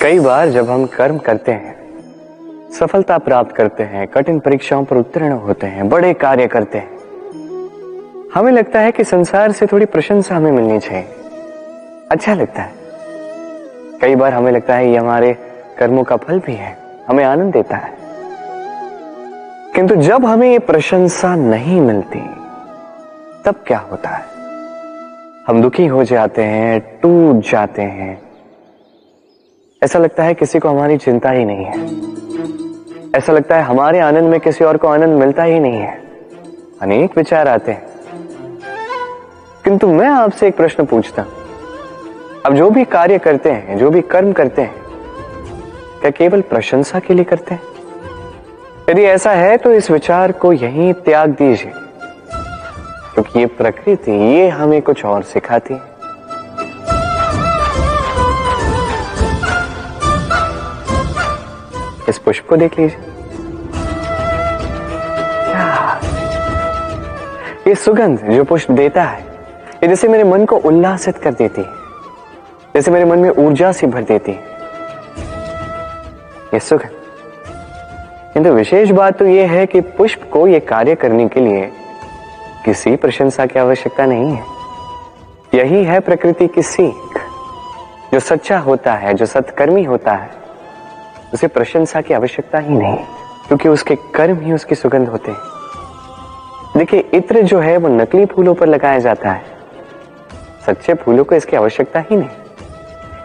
[0.00, 1.76] कई बार जब हम कर्म करते हैं,
[2.72, 6.90] सफलता प्राप्त करते हैं, कठिन परीक्षाओं पर उत्तीर्ण होते हैं, बड़े कार्य करते हैं,
[8.34, 11.04] हमें लगता है कि संसार से थोड़ी प्रशंसा हमें मिलनी चाहिए।
[12.10, 12.72] अच्छा लगता है।
[14.00, 15.36] कई बार हमें लगता है ये हमारे
[15.78, 16.76] कर्मों का फल भी है,
[17.08, 17.96] हमें आनंद देता है।
[19.74, 22.20] किंतु जब हमें ये प्रशंसा नहीं मिलती,
[23.44, 24.24] तब क्या होता है?
[25.46, 28.25] हम दुखी हो जाते हैं, टूट जाते हैं
[29.82, 31.86] ऐसा लगता है किसी को हमारी चिंता ही नहीं है।
[33.14, 36.02] ऐसा लगता है हमारे आनंद में किसी और को आनंद मिलता ही नहीं है।
[36.82, 37.86] अनेक विचार आते हैं।
[39.64, 41.24] किंतु मैं आपसे एक प्रश्न पूछता
[42.46, 44.74] अब जो भी कार्य करते हैं, जो भी कर्म करते हैं,
[46.00, 47.62] क्या केवल प्रशंसा के लिए करते हैं?
[48.90, 51.72] यदि ऐसा है तो इस विचार को यहीं त्याग दीजिए।
[53.14, 55.95] क्योंकि ये प्रकृति ये हमें कुछ और सिखाती है।
[62.08, 62.98] इस पुष्प को देख लीजिए।
[67.68, 69.20] ये सुगंध जो पुष्प देता है,
[69.82, 71.68] ये जैसे मेरे मन को उल्लासित कर देती है,
[72.74, 74.38] जैसे मेरे मन में ऊर्जा सी भर देती है।
[76.54, 76.90] ये सुगंध।
[78.34, 81.72] किंतु विशेष बात तो यह है कि पुष्प को यह कार्य करने के लिए
[82.64, 84.44] किसी प्रशंसा की आवश्यकता नहीं है।
[85.54, 87.18] यही है प्रकृति की सीख,
[88.12, 90.45] जो सच्चा होता है, जो सत्कर्मी होता है।
[91.34, 92.96] उसे प्रशंसा की आवश्यकता ही नहीं,
[93.46, 95.38] क्योंकि उसके कर्म ही उसकी सुगंध होते हैं।
[96.76, 99.44] देखिए, इत्र जो है, वो नकली फूलों पर लगाया जाता है।
[100.66, 102.28] सच्चे फूलों को इसकी आवश्यकता ही नहीं।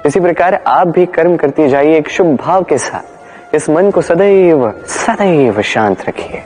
[0.05, 4.01] इसी प्रकार आप भी कर्म करती जाइए एक शुभ भाव के साथ। इस मन को
[4.01, 6.41] सदैव सदैव शांत रखिए।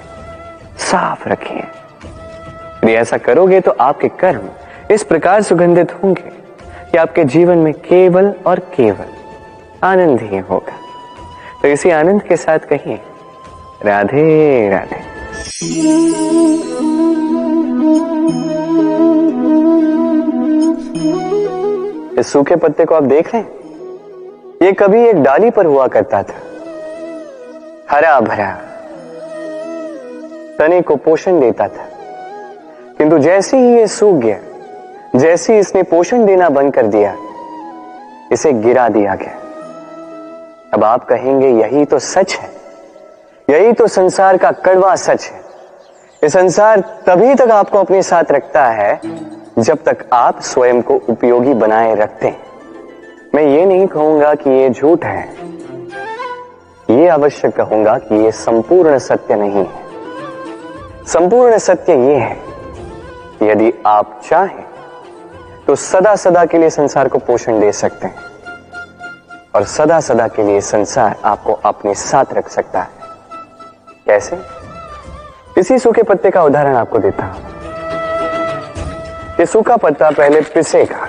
[0.77, 4.49] साफ़ रखिए। यदि ऐसा करोगे तो आपके कर्म
[4.91, 6.29] इस प्रकार सुगंधित होंगे
[6.91, 9.05] कि आपके जीवन में केवल और केवल
[9.83, 10.79] आनंद ही होगा।
[11.65, 12.99] तो इसी आनंद के साथ कहिए,
[13.85, 14.97] राधे राधे।
[22.19, 23.49] इस सूखे पत्ते को आप देख रहे हैं
[24.61, 26.35] ये कभी एक डाली पर हुआ करता था।
[27.91, 28.51] हरा भरा
[30.59, 31.87] तने को पोषण देता था।
[32.97, 34.37] किंतु जैसे ही ये सूख गया,
[35.15, 37.15] जैसे ही इसने पोषण देना बंद कर दिया,
[38.31, 39.41] इसे गिरा दिया गया।
[40.75, 42.49] अब आप कहेंगे, यही तो सच है।
[43.49, 45.39] यही तो संसार का कड़वा सच है।
[46.23, 48.99] ये संसार तभी तक आपको अपने साथ रखता है,
[49.59, 52.43] जब तक आप स्वयं को उपयोगी बनाए रखते हैं।
[53.35, 55.23] मैं ये नहीं कहूँगा कि ये झूठ है।
[56.89, 62.37] ये अवश्य कहूँगा कि ये संपूर्ण सत्य नहीं है। संपूर्ण सत्य ये है,
[63.43, 64.63] यदि आप चाहें
[65.67, 68.34] तो सदा सदा के लिए संसार को पोषण दे सकते हैं।
[69.55, 72.89] और सदा सदा के लिए संसार आपको अपने साथ रख सकता है।
[74.05, 74.37] कैसे?
[75.57, 77.53] इसी सूखे पत्ते का उदाहरण आपको देता हूँ।
[79.39, 81.05] ये सूखा पत्ता पहले पिसेगा,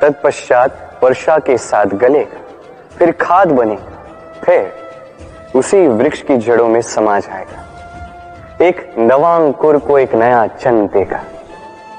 [0.00, 2.40] तत्पश्चात वर्षा के साथ गलेगा,
[2.98, 3.92] फिर खाद बनेगा,
[4.44, 4.72] फिर
[5.56, 11.22] उसी वृक्ष की जड़ों में समा जाएगा। एक नवा अंकुर को एक नया जन्म देगा।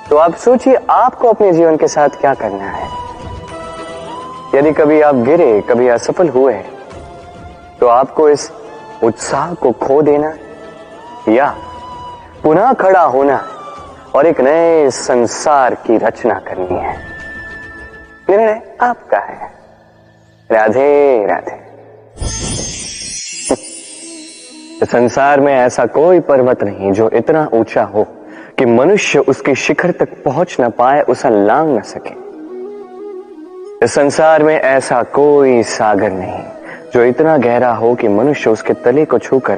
[0.09, 2.89] तो आप सोचिए, आपको अपने जीवन के साथ क्या करना है?
[4.55, 6.53] यदि कभी आप गिरे, कभी असफल हुए
[7.79, 8.51] तो आपको इस
[9.03, 10.33] उत्साह को खो देना
[11.29, 11.55] या
[12.43, 13.47] पुनः खड़ा होना
[14.15, 16.97] और एक नए संसार की रचना करनी है।
[18.29, 19.51] निर्णय आपका है।
[20.51, 21.65] राधे राधे।
[24.85, 28.03] संसार में ऐसा कोई पर्वत नहीं जो इतना ऊँचा हो
[28.57, 32.24] कि मनुष्य उसके शिखर तक पहुँच ना पाए, उसे लांग न सके।
[33.85, 36.43] इस संसार में ऐसा कोई सागर नहीं,
[36.93, 39.55] जो इतना गहरा हो कि मनुष्य उसके तले को छूकर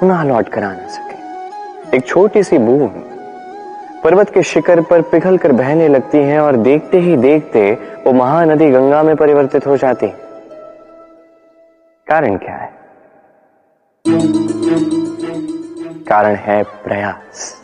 [0.00, 3.04] पुनः लौट कर आ न सके। एक छोटी सी बूंद
[4.04, 7.72] पर्वत के शिखर पर पिघल कर बहने लगती है और देखते ही देखते
[8.06, 10.08] वो महानदी गंगा में परिवर्तित हो जाती।
[12.06, 12.72] कारण क्या है?
[16.08, 17.54] कारण है प्रयास।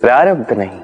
[0.00, 0.80] प्रारब्ध नहीं।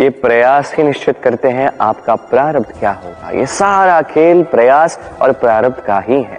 [0.00, 5.32] ये प्रयास ही निश्चित करते हैं आपका प्रारब्ध क्या होगा। ये सारा खेल प्रयास और
[5.32, 6.38] प्रारब्ध का ही है।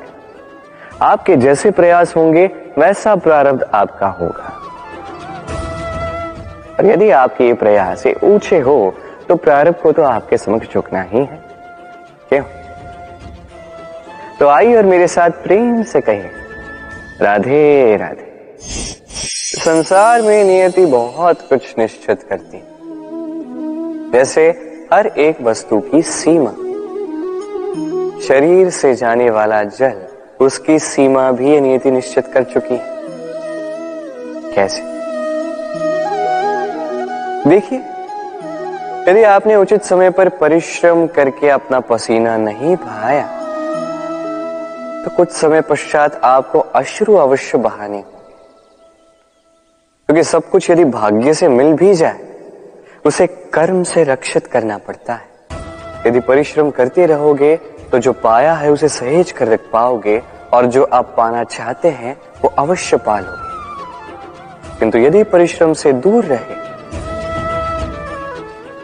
[1.02, 2.46] आपके जैसे प्रयास होंगे,
[2.78, 4.52] वैसा प्रारब्ध आपका होगा।
[6.78, 8.94] और यदि आपके ये प्रयास ये ऊँचे हो
[9.28, 11.40] तो प्रारब्ध को तो आपके समक्ष झुकना ही है।
[12.30, 12.44] क्यों?
[14.40, 16.32] तो आइए और मेरे साथ प्रेम से कहिए,
[17.22, 18.34] राधे राधे।
[19.58, 22.58] संसार में नियति बहुत कुछ निश्चित करती
[24.14, 24.48] जैसे
[24.94, 26.52] हर एक वस्तु की सीमा।
[28.22, 30.02] शरीर से जाने वाला जल,
[30.40, 32.94] उसकी सीमा भी नियति निश्चित कर चुकी है।
[34.56, 34.82] कैसे?
[37.50, 37.80] देखिए,
[39.10, 43.26] यदि आपने उचित समय पर परिश्रम करके अपना पसीना नहीं बहाया
[45.04, 48.02] तो कुछ समय पश्चात आपको अश्रु अवश्य बहाने
[50.10, 52.25] क्योंकि सब कुछ यदि भाग्य से मिल भी जाए
[53.06, 55.28] उसे कर्म से रक्षित करना पड़ता है।
[56.08, 57.56] यदि परिश्रम करते रहोगे
[57.92, 60.22] तो जो पाया है उसे सहेज कर रख पाओगे,
[60.54, 66.64] और जो आप पाना चाहते हैं, वो अवश्य पालोगे। किंतु यदि परिश्रम से दूर रहे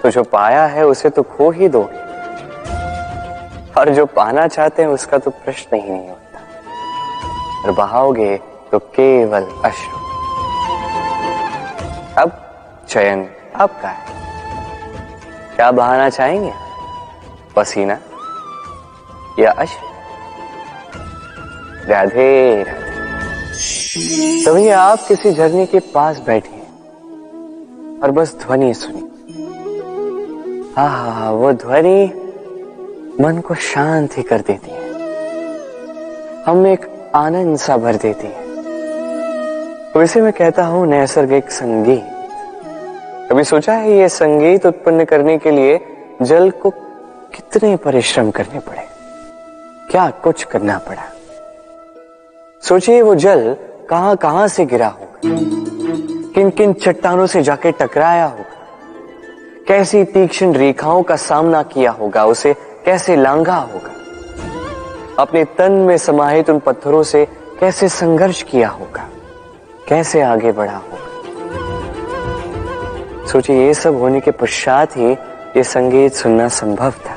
[0.01, 1.99] तो जो पाया है उसे तो खो ही दोगे।
[3.73, 6.39] और जो पाना चाहते हैं, उसका तो प्रश्न ही नहीं होता।
[7.65, 8.37] और बहाओगे
[8.71, 9.99] तो केवल अश्रु।
[12.17, 12.31] अब
[12.89, 14.10] चयन आपका है।
[15.61, 16.51] क्या बहाना चाहेंगे?
[17.55, 17.97] पसीना
[19.39, 19.89] या अश्रु
[21.89, 22.63] राधे
[24.45, 26.61] तभी आप किसी झरने के पास बैठे
[28.01, 29.03] और बस ध्वनि सुनी
[30.77, 32.05] हा हा वो ध्वनि
[33.21, 34.81] मन को शांत ही कर देती है।
[36.43, 38.39] हम एक आनंद सा भर देती है।
[39.93, 42.10] तो इसे मैं कहता हूँ नैसर्गिक संगीत।
[43.41, 45.79] कभी सोचा है ये संगीत उत्पन्न करने के लिए
[46.21, 46.69] जल को
[47.33, 48.81] कितने परिश्रम करने पड़े?
[49.91, 51.03] क्या कुछ करना पड़ा?
[52.61, 53.55] सोचिए वो जल
[53.89, 55.19] कहाँ कहाँ से गिरा होगा?
[56.35, 58.67] किन किन चट्टानों से जाके टकराया होगा?
[59.67, 62.25] कैसी तीक्ष्ण रेखाओं का सामना किया होगा?
[62.25, 62.53] उसे
[62.85, 63.91] कैसे लांघा होगा?
[65.19, 67.25] अपने तन में समाहित उन पत्थरों से
[67.59, 69.09] कैसे संघर्ष किया होगा?
[69.87, 71.10] कैसे आगे बढ़ा होगा?
[73.31, 75.11] सोचिए, ये सब होने के पश्चात ही
[75.55, 77.15] ये संगीत सुनना संभव था।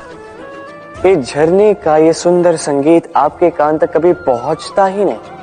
[1.05, 5.33] ये झरने का, ये सुंदर संगीत आपके कान तक कभी पहुँचता ही नहीं।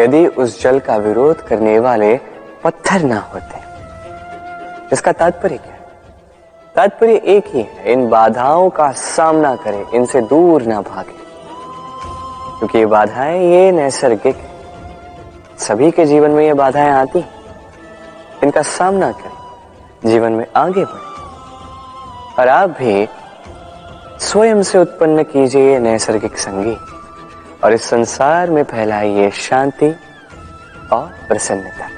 [0.00, 2.14] यदि उस जल का विरोध करने वाले
[2.64, 3.62] पत्थर ना होते,
[4.92, 5.76] इसका तात्पर्य क्या?
[6.74, 11.22] तात्पर्य एक ही है, इन बाधाओं का सामना करें, इनसे दूर ना भागे।
[12.58, 14.36] क्योंकि ये बाधाएँ, ये नैसर्गिक
[15.58, 17.43] सभी के जीवन में ये बाधाएँ आती हैं।
[18.44, 21.14] इनका सामना करें, जीवन में आगे बढ़े।
[22.38, 23.08] और आप भी
[24.18, 26.78] स्वयं से उत्पन्न कीजिए नैसर्गिक संगीत
[27.64, 29.96] और इस संसार में फैलाइए शांति
[30.92, 31.88] और प्रसन्नता।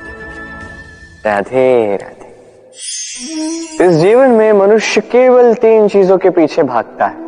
[1.31, 2.27] राधे राधे।
[3.85, 7.27] इस जीवन में मनुष्य केवल तीन चीज़ों के पीछे भागता है।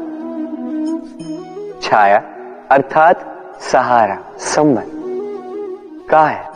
[1.80, 2.22] छाया,
[2.70, 3.38] अर्थात
[3.72, 4.90] सहारा, संबंध।
[6.10, 6.52] काया,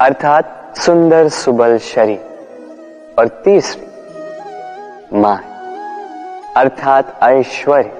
[0.00, 5.36] अर्थात सुंदर सुबल शरीर और तीसरी माँ
[6.56, 7.90] अर्थात ऐश्वर्य।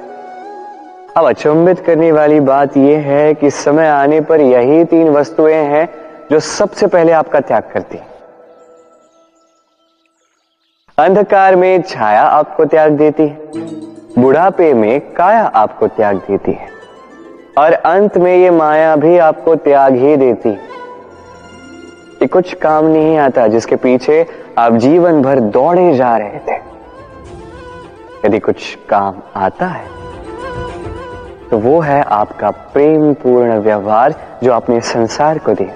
[1.16, 5.88] अब अचंबित करने वाली बात यह है कि समय आने पर यही तीन वस्तुएँ हैं
[6.30, 7.98] जो सबसे पहले आपका त्याग करती
[10.98, 13.50] अंधकार में छाया आपको त्याग देती है,
[14.18, 16.68] बुढ़ापे में काया आपको त्याग देती है,
[17.58, 20.69] और अंत में ये माया भी आपको त्याग ही देती है।
[22.20, 24.26] ये कुछ काम नहीं आता जिसके पीछे
[24.58, 26.56] आप जीवन भर दौड़े जा रहे थे।
[28.26, 29.88] यदि कुछ काम आता है
[31.50, 35.74] तो वो है आपका प्रेम पूर्ण व्यवहार जो आपने संसार को दिया।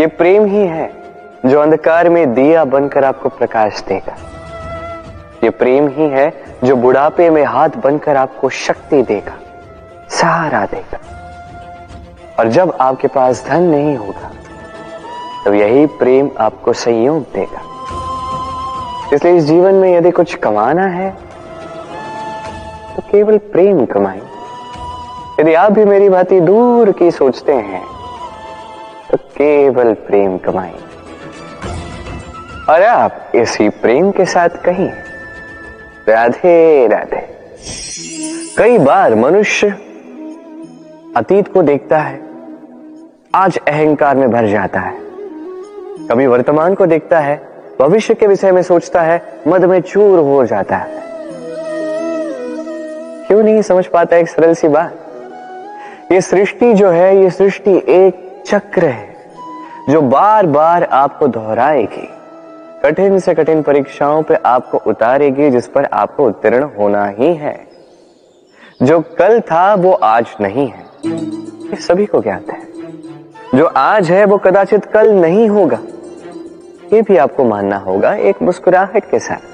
[0.00, 0.90] ये प्रेम ही है
[1.46, 4.16] जो अंधकार में दिया बनकर आपको प्रकाश देगा।
[5.44, 6.32] ये प्रेम ही है
[6.64, 9.38] जो बुढ़ापे में हाथ बनकर आपको शक्ति देगा,
[10.10, 10.98] सहारा देगा।
[12.38, 14.30] और जब आपके पास धन नहीं होगा
[15.44, 17.60] तब यही प्रेम आपको संयोग देगा।
[19.14, 21.10] इसलिए इस जीवन में यदि कुछ कमाना है
[22.96, 24.20] तो केवल प्रेम कमाएँ
[25.40, 27.82] यदि आप भी मेरी बातें दूर की सोचते हैं
[29.10, 30.78] तो केवल प्रेम कमाएँ
[32.68, 34.88] और आप इसी प्रेम के साथ कहीं
[36.08, 37.26] राधे राधे।
[38.58, 39.68] कई बार मनुष्य
[41.16, 42.20] अतीत को देखता है,
[43.34, 45.09] आज अहंकार में भर जाता है।
[46.10, 47.48] कभी वर्तमान को देखता है,
[47.80, 51.02] भविष्य के विषय में सोचता है, मद में चूर हो जाता है।
[53.26, 54.94] क्यों नहीं समझ पाता एक सरल सी बात?
[56.12, 59.16] ये सृष्टि जो है, ये सृष्टि एक चक्र है,
[59.90, 62.08] जो बार बार आपको दोहराएगी।
[62.84, 67.66] कठिन से कठिन परीक्षाओं पे आपको उतारेगी, जिस पर आपको उत्तीर्ण होना ही है।
[68.82, 70.84] जो कल था, वो आज नहीं है।
[71.70, 72.70] ये सभी को ज्ञात है।
[73.54, 75.78] जो आज है, वो कदाचित कल नहीं होगा।
[76.92, 79.50] ये भी आपको मानना होगा एक मुस्कुराहट के साथ।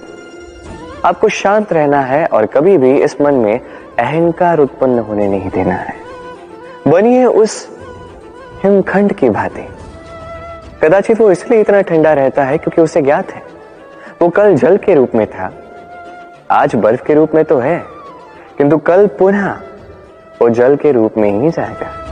[1.04, 3.60] आपको शांत रहना है और कभी भी इस मन में
[3.98, 5.94] अहंकार उत्पन्न होने नहीं देना है।
[6.88, 7.78] बनिए उस
[8.62, 9.68] हिमखंड की भांति।
[10.82, 13.42] कदाचित वो इसलिए इतना ठंडा रहता है क्योंकि उसे ज्ञात है।
[14.22, 15.52] वो कल जल के रूप में था।
[16.50, 17.82] आज बर्फ़ के रूप में तो है।
[18.58, 19.52] किंतु कल पुनः
[20.42, 22.06] वो जल के रूप में ही जाएगा।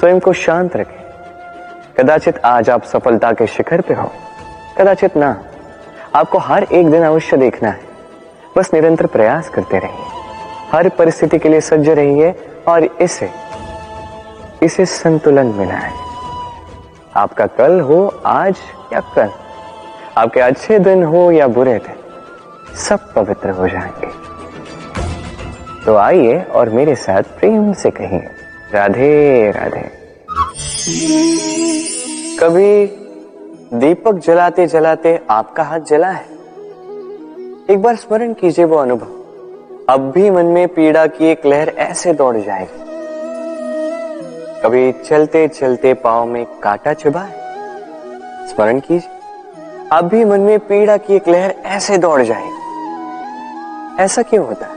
[0.00, 0.99] स्वयं को शांत रखें।
[2.00, 4.12] कदाचित आज आप सफलता के शिखर पे हो।
[4.78, 5.44] कदाचित ना।
[6.14, 7.80] आपको हर एक दिन अवश्य देखना है।
[8.56, 10.06] बस निरंतर प्रयास करते रहिए।
[10.72, 12.34] हर परिस्थिति के लिए सज्ज रहिए
[12.68, 13.30] और इसे
[14.62, 15.92] इसे संतुलन मिला है
[17.16, 18.56] आपका कल हो, आज
[18.92, 19.30] या कल।
[20.18, 21.94] आपके अच्छे दिन हो या बुरे दिन,
[22.76, 24.08] सब पवित्र हो जाएँगे।
[25.86, 28.28] तो आइए और मेरे साथ प्रेम से कहिए,
[28.74, 30.00] राधे राधे।
[32.38, 32.86] कभी
[33.78, 36.26] दीपक जलाते जलाते आपका हाथ जला है?
[37.70, 39.06] एक बार स्मरण कीजिए वो अनुभव।
[39.88, 42.78] अब भी मन में पीड़ा की एक लहर ऐसे दौड़ जाएगी।
[44.62, 47.36] कभी चलते चलते पाव में कांटा चुभा है
[48.48, 49.10] स्मरण कीजिए।
[49.92, 52.56] अब भी मन में पीड़ा की एक लहर ऐसे दौड़ जाएगी।
[54.02, 54.66] ऐसा क्यों होता?
[54.66, 54.72] है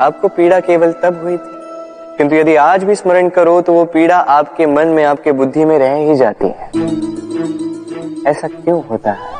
[0.00, 1.57] आपको पीड़ा केवल तब हुई थी
[2.18, 5.78] किंतु यदि आज भी स्मरण करो तो वो पीड़ा आपके मन में, आपके बुद्धि में
[5.78, 6.70] रह ही जाती है।
[8.26, 9.36] ऐसा क्यों होता है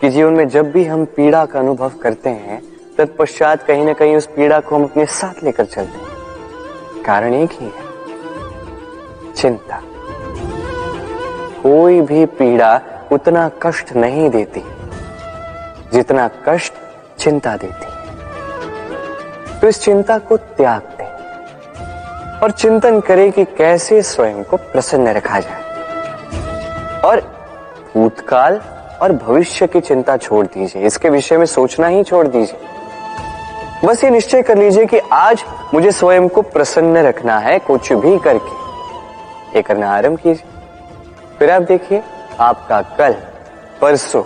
[0.00, 2.62] कि जीवन में जब भी हम पीड़ा का अनुभव करते हैं,
[2.98, 7.50] तत्पश्चात कहीं ना कहीं उस पीड़ा को हम अपने साथ लेकर चलते हैं। कारण एक
[7.52, 7.72] ही है,
[9.32, 9.80] चिंता।
[11.62, 12.80] कोई भी पीड़ा
[13.12, 14.62] उतना कष्ट नहीं देती,
[15.92, 16.72] जितना कष्ट
[17.18, 17.86] चिंता देती
[19.60, 20.82] तो इस चिंता को त्याग
[22.42, 25.62] और चिंतन करें कि कैसे स्वयं को प्रसन्न रखा जाए।
[27.00, 27.20] और
[27.94, 28.60] भूतकाल
[29.02, 32.56] और भविष्य की चिंता छोड़ दीजिए। इसके विषय में सोचना ही छोड़ दीजिए।
[33.88, 38.18] बस ये निश्चय कर लीजिए कि आज मुझे स्वयं को प्रसन्न रखना है कुछ भी
[38.18, 38.50] करके।
[39.56, 40.44] ये करना आरंभ कीजिए।
[41.38, 42.02] फिर आप देखिए,
[42.40, 43.12] आपका कल,
[43.80, 44.22] परसों,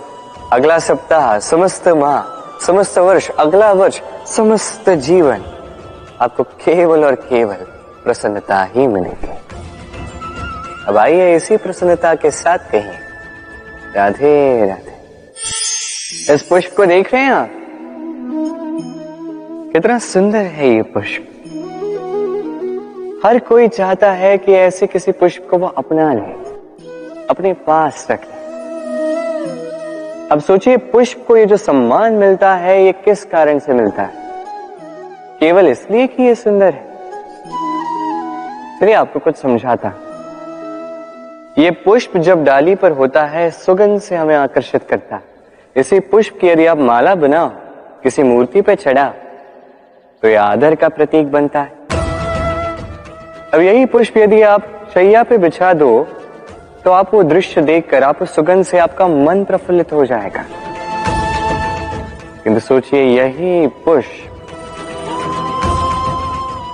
[0.53, 2.23] अगला सप्ताह, समस्त माह,
[2.65, 5.43] समस्त वर्ष, अगला वर्ष, समस्त जीवन।
[6.21, 7.72] आपको केवल और केवल
[8.03, 9.27] प्रसन्नता ही मिलेगी।
[10.87, 12.99] अब आइए इसी प्रसन्नता के साथ कहें,
[13.95, 14.93] राधे राधे।
[16.33, 17.49] इस पुष्प को देख रहे हैं आप?
[19.73, 21.29] कितना सुंदर है ये पुष्प।
[23.25, 26.33] हर कोई चाहता है कि ऐसे किसी पुष्प को वो अपना ले,
[27.29, 28.19] अपने पास रख।
[30.31, 34.13] अब सोचिए, पुष्प को ये जो सम्मान मिलता है, ये किस कारण से मिलता है?
[35.39, 36.92] केवल इसलिए कि ये सुंदर है।
[38.83, 39.89] चलिए आपको कुछ समझाता
[41.57, 45.21] ये पुष्प जब डाली पर होता है, सुगंध से हमें आकर्षित करता है।
[45.75, 47.47] इसी पुष्प की यदि आप माला बनाओ,
[48.03, 49.07] किसी मूर्ति पे चढ़ा
[50.23, 51.71] तो यह आदर का प्रतीक बनता है।
[53.53, 56.03] अब यही पुष्प यदि आप शैया पे बिछा दो
[56.83, 60.45] तो आप वो दृश्य देखकर आप उस सुगंध से आपका मन प्रफुल्लित हो जाएगा।
[62.43, 64.32] किंतु सोचिए, यही पुष्प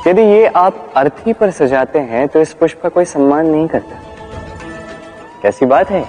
[0.09, 3.99] यदि ये आप अर्थी पर सजाते हैं तो इस पुष्प का कोई सम्मान नहीं करता।
[5.43, 6.05] कैसी बात है?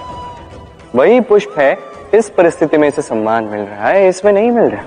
[0.94, 1.76] वही पुष्प है,
[2.14, 4.82] इस परिस्थिति में इसे सम्मान मिल रहा है, इसमें नहीं मिल रहा।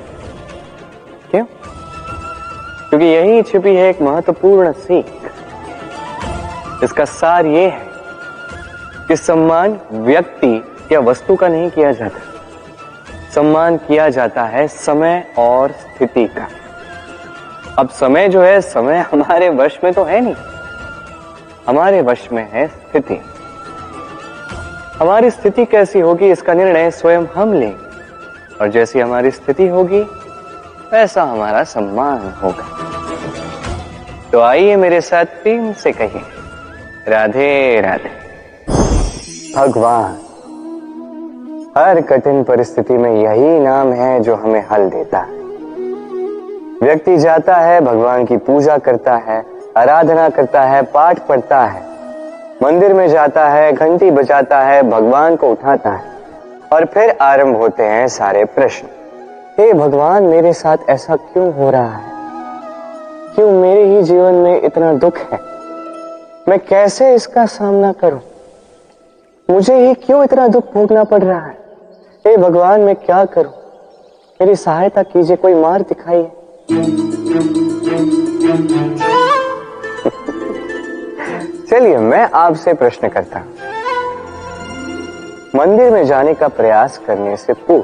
[1.32, 1.46] क्यों?
[2.90, 5.06] क्योंकि यही छिपी है एक महत्वपूर्ण सीख।
[6.84, 7.82] इसका सार ये है
[9.08, 12.20] कि सम्मान व्यक्ति या वस्तु का नहीं किया जाता।
[13.36, 16.48] सम्मान किया जाता है समय और स्थिति का।
[17.80, 20.36] अब समय जो है, समय हमारे वश में तो है नहीं।
[21.68, 23.20] हमारे वश में है स्थिति।
[25.00, 30.02] हमारी स्थिति कैसी होगी, इसका निर्णय स्वयं हम लेंगे। और जैसी हमारी स्थिति होगी,
[30.94, 32.68] वैसा हमारा सम्मान होगा।
[34.32, 36.22] तो आइए मेरे साथ प्रेम से कहिए,
[37.08, 38.12] राधे राधे।
[39.56, 40.20] भगवान,
[41.78, 45.43] हर कठिन परिस्थिति में यही नाम है जो हमें हल देता है।
[46.82, 49.46] व्यक्ति जाता है, भगवान की पूजा करता है,
[49.78, 51.84] आराधना करता है, पाठ पढ़ता है।
[52.64, 56.14] मंदिर में जाता है, घंटी बजाता है, भगवान को उठाता है।
[56.74, 58.88] और फिर आरंभ होते हैं सारे प्रश्न।
[59.58, 62.14] हे भगवान, मेरे साथ ऐसा क्यों हो रहा है?
[63.36, 65.40] क्यों मेरे ही जीवन में इतना दुख है?
[66.50, 68.22] मैं कैसे इसका सामना करूँ?
[69.50, 71.58] मुझे ही क्यों इतना दुख भोगना पड़ रहा है?
[72.28, 73.52] हे भगवान, मैं क्या करूँ?
[74.42, 76.32] मेरी सहायता कीजिए, कोई मार दिखाइए।
[81.70, 83.40] चलिए मैं आपसे प्रश्न करता
[85.56, 87.84] मंदिर में जाने का प्रयास करने से पूर्व,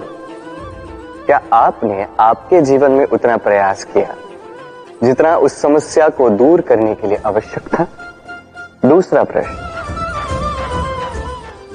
[1.25, 4.15] क्या आपने आपके जीवन में उतना प्रयास किया
[5.03, 7.88] जितना उस समस्या को दूर करने के लिए आवश्यक था?
[8.86, 9.55] दूसरा प्रश्न,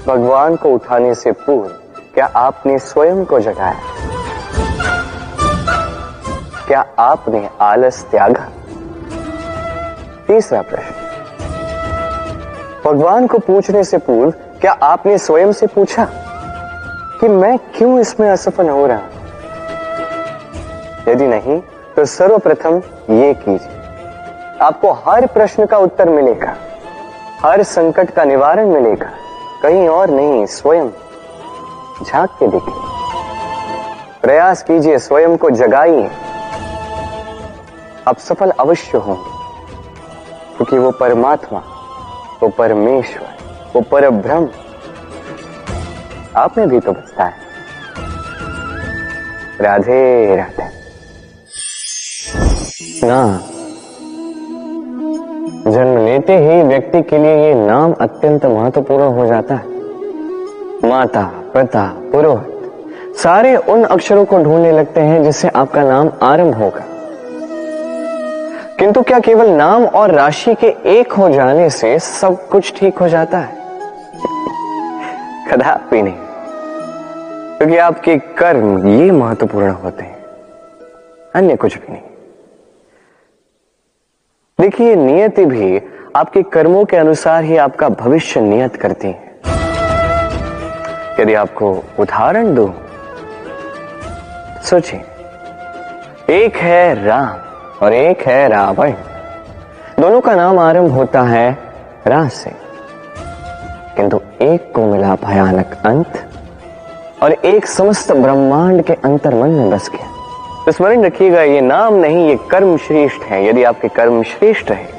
[0.07, 1.69] भगवान को उठाने से पूर्व,
[2.15, 4.14] क्या आपने स्वयं को जगाया?
[6.67, 8.49] क्या आपने आलस त्यागा?
[10.27, 10.95] तीसरा प्रश्न।
[12.85, 16.05] भगवान को पूछने से पूर्व, क्या आपने स्वयं से पूछा
[17.21, 19.01] कि मैं क्यों इसमें असफल हो रहा
[21.09, 21.61] यदि नहीं
[21.97, 23.81] तो सर्वप्रथम ये कीजिए।
[24.63, 26.55] आपको हर प्रश्न का उत्तर मिलेगा।
[27.43, 29.11] हर संकट का निवारण मिलेगा।
[29.63, 30.89] कहीं और नहीं, स्वयं।
[32.07, 32.75] झाँक के देखिए।
[34.23, 36.11] प्रयास कीजिए, स्वयं को जगाइए।
[38.09, 39.31] आप सफल अवश्य होंगे
[40.57, 41.63] क्योंकि वो परमात्मा,
[42.43, 43.29] वो परमेश्वर,
[43.77, 44.49] वो पर ब्रह्म
[46.37, 47.33] आपने भी तो बचता है।
[49.61, 50.65] राधे राधे।
[53.07, 53.39] ना।
[55.71, 59.69] जन्म लेते ही व्यक्ति के लिए ये नाम अत्यंत महत्वपूर्ण हो जाता है।
[60.89, 66.94] माता, पिता, पुरोहित, सारे उन अक्षरों को ढूँढने लगते हैं जिससे आपका नाम आरंभ होगा।
[68.79, 73.09] किंतु क्या केवल नाम और राशि के एक हो जाने से सब कुछ ठीक हो
[73.09, 73.57] जाता है?
[75.51, 76.15] कदापि नहीं।
[77.59, 80.25] क्योंकि आपके कर्म ये महत्वपूर्ण होते हैं।
[81.35, 82.03] अन्य कुछ भी नहीं।
[84.61, 85.83] देखिए, नियति भी
[86.17, 89.41] आपके कर्मों के अनुसार ही आपका भविष्य नियत करती है।
[91.21, 92.75] यदि आपको उदाहरण दो,
[94.63, 95.01] सोचिए।
[96.31, 97.44] एक है राम।
[97.83, 98.93] और एक है रावण।
[100.01, 101.51] दोनों का नाम आरंभ होता है
[102.07, 102.51] रा से
[103.97, 106.25] किंतु एक को मिला भयानक अंत
[107.23, 110.09] और एक समस्त ब्रह्मांड के अंतर्मन में बस गया।
[110.65, 114.93] तो स्मरण रखिएगा, ये नाम नहीं, ये कर्म श्रेष्ठ है। यदि आपके कर्म श्रेष्ठ है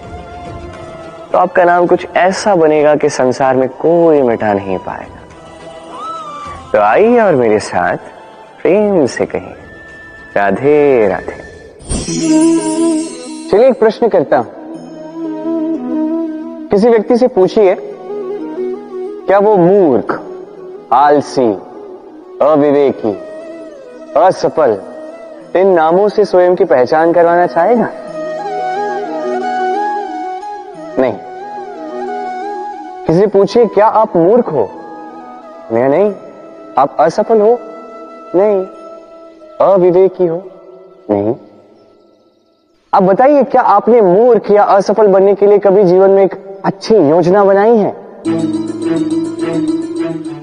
[1.32, 5.22] तो आपका नाम कुछ ऐसा बनेगा कि संसार में कोई मिटा नहीं पाएगा।
[6.72, 7.98] तो आइए और मेरे साथ
[8.62, 9.56] प्रेम से कहिए,
[10.38, 11.44] राधे राधे।
[13.52, 14.48] चलिए एक प्रश्न करता हूँ।
[16.68, 17.76] किसी व्यक्ति से पूछिए,
[19.28, 20.22] क्या वो मूर्ख,
[20.94, 21.58] आलसी,
[22.42, 23.18] अविवेकी,
[24.20, 24.82] असफल,
[25.56, 27.90] इन नामों से स्वयं की पहचान करवाना चाहेगा?
[31.00, 31.14] नहीं।
[33.08, 34.70] किसी पूछिए, क्या आप मूर्ख हो?
[35.72, 36.14] नहीं नहीं।
[36.78, 37.60] आप असफल हो?
[38.36, 38.66] नहीं।
[39.62, 40.44] अविवेकी हो?
[41.10, 41.36] नहीं।
[42.96, 46.96] आप बताइए, क्या आपने मूर्ख या असफल बनने के लिए कभी जीवन में एक अच्छी
[46.96, 47.90] योजना बनाई है?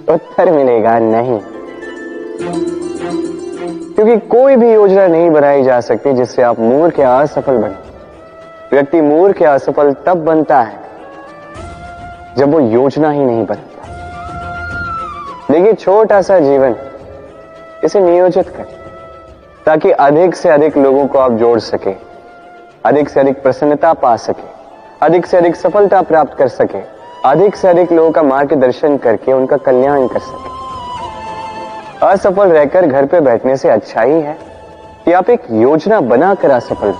[0.09, 1.39] उत्तर मिलेगा नहीं।
[3.95, 7.75] क्योंकि कोई भी योजना नहीं बनाई जा सकती जिससे आप मूर्ख या असफल बने।
[8.73, 10.81] व्यक्ति मूर्ख या असफल तब बनता है
[12.37, 13.89] जब वो योजना ही नहीं बनता।
[15.51, 16.77] देखिए छोटा सा जीवन
[17.85, 18.67] इसे नियोजित कर
[19.67, 22.12] ताकि अधिक से अधिक लोगों को आप जोड़ सके।
[22.85, 24.43] अधिक से अधिक प्रसन्नता पा सके,
[25.03, 26.79] अधिक से अधिक सफलता प्राप्त कर सके,
[27.25, 30.51] अधिक से अधिक लोगों का मार्गदर्शन करके उनका कल्याण कर सके।
[32.07, 34.37] असफल रहकर घर पे बैठने से अच्छा ही है
[35.05, 36.93] कि आप एक योजना बनाकर असफल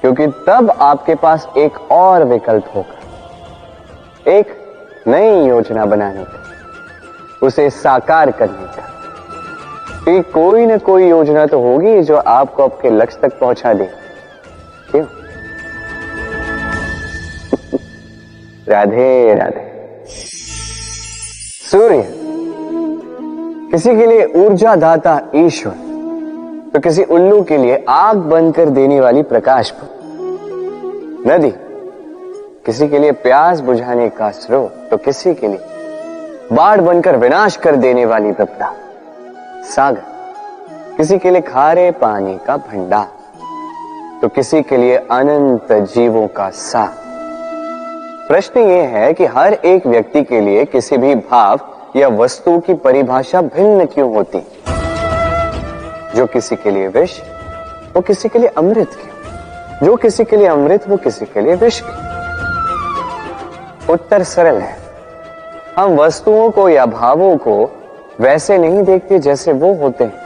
[0.00, 4.56] क्योंकि तब आपके पास एक और विकल्प होगा, एक
[5.08, 6.42] नई योजना बनाने का,
[7.42, 8.86] उसे साकार करने का।
[10.32, 13.88] कोई ना कोई योजना तो होगी जो आपको आपके लक्ष्य तक पहुँचा दे
[14.90, 15.04] क्यों?
[18.68, 19.66] राधे राधे।
[21.70, 22.02] सूर्य,
[23.70, 25.86] किसी के लिए ऊर्जा दाता ईश्वर
[26.74, 29.96] तो किसी उल्लू के लिए आग बनकर देने वाली प्रकाश पर
[31.26, 31.50] नदी,
[32.66, 35.60] किसी के लिए प्यास बुझाने का स्रोत तो किसी के लिए
[36.52, 38.74] बाढ़ बनकर विनाश कर देने वाली विपदा
[39.66, 40.02] सागर,
[40.96, 43.16] किसी के लिए खारे पानी का भंडार।
[44.22, 46.92] तो किसी के लिए अनंत जीवों का सा।
[48.28, 51.60] प्रश्न यह है कि हर एक व्यक्ति के लिए किसी भी भाव
[51.96, 54.38] या वस्तु की परिभाषा भिन्न क्यों होती?
[56.16, 57.20] जो किसी के लिए विष,
[57.96, 59.86] वो किसी के लिए अमृत क्यों?
[59.86, 62.08] जो किसी के लिए अमृत, वो किसी के लिए विष क्यों?
[63.94, 64.76] उत्तर सरल है।
[65.76, 67.70] हम वस्तुओं को या भावों को
[68.20, 70.22] वैसे नहीं देखते जैसे वो होते हैं।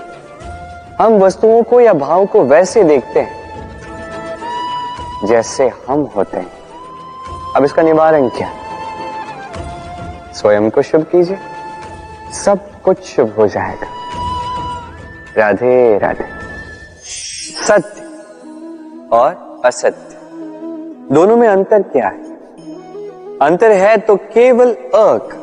[1.00, 3.41] हम वस्तुओं को या भाव को वैसे देखते हैं।
[5.24, 6.52] जैसे हम होते हैं।
[7.56, 8.52] अब इसका निवारण क्या?
[10.32, 11.38] स्वयं को शुभ कीजिए।
[12.32, 13.86] सब कुछ शुभ हो जाएगा।
[15.36, 16.24] राधे राधे।
[17.66, 18.02] सत्य
[19.12, 20.16] और असत्य।
[21.14, 22.32] दोनों में अंतर क्या है?
[23.38, 25.38] अंतर है तो केवल अक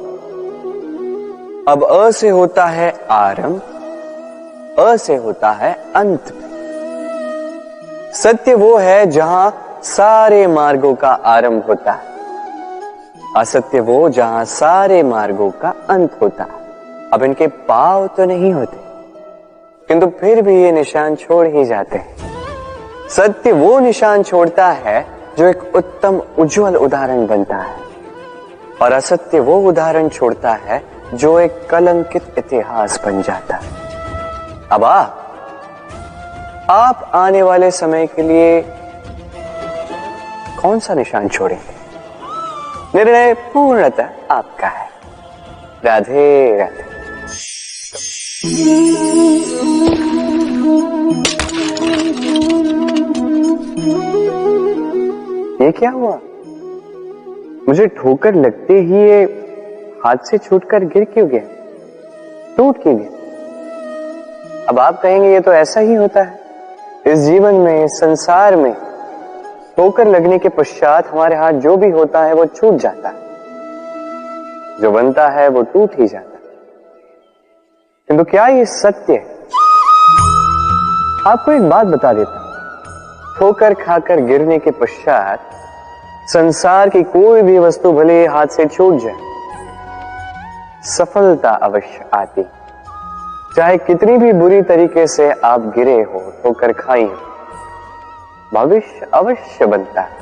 [1.67, 3.61] अब अ से होता है आरंभ,
[4.79, 6.25] अ से होता है अंत।
[8.13, 12.07] सत्य वो है जहाँ सारे मार्गों का आरंभ होता है।
[13.37, 18.77] असत्य वो जहाँ सारे मार्गों का अंत होता है। अब इनके पाव तो नहीं होते,
[19.89, 25.05] किंतु फिर भी ये निशान छोड़ ही जाते हैं। सत्य वो निशान छोड़ता है
[25.37, 27.77] जो एक उत्तम उज्जवल उदाहरण बनता है।
[28.81, 30.81] और असत्य वो उदाहरण छोड़ता है
[31.13, 33.77] जो एक कलंकित इतिहास बन जाता है।
[34.71, 35.15] अब आप
[36.69, 38.61] आप आने वाले समय के लिए
[40.61, 41.75] कौन सा निशान छोड़ेंगे?
[42.95, 44.89] निर्णय पूर्णतः आपका है।
[45.85, 46.89] राधे राधे।
[55.65, 56.19] ये क्या हुआ?
[57.67, 59.23] मुझे ठोकर लगते ही ये
[60.05, 61.41] हाथ से छूटकर गिर क्यों गया?
[62.57, 63.09] टूट क्यों गया?
[64.69, 66.39] अब आप कहेंगे ये तो ऐसा ही होता है।
[67.07, 68.88] इस जीवन में, इस संसार में
[69.79, 73.15] ठोकर लगने के पश्चात हमारे हाथ जो भी होता है वो छूट जाता है।
[74.81, 76.39] जो बनता है वो टूट ही जाता है।
[78.07, 79.39] किंतु क्या ये सत्य है?
[81.27, 85.39] आपको एक बात बता देता ठोकर खाकर गिरने के पश्चात
[86.27, 89.17] संसार की कोई भी वस्तु भले हाथ से छूट जाए,
[90.83, 92.45] सफलता अवश्य आती
[93.55, 97.28] चाहे कितनी भी बुरी तरीके से आप गिरे हो, ठोकर खाई हो
[98.53, 100.17] भविष्य अवश्य बनता है।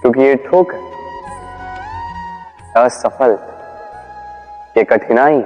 [0.00, 0.88] क्योंकि ये ठोकर
[2.76, 3.38] असफल,
[4.76, 5.38] ये कठिनाई,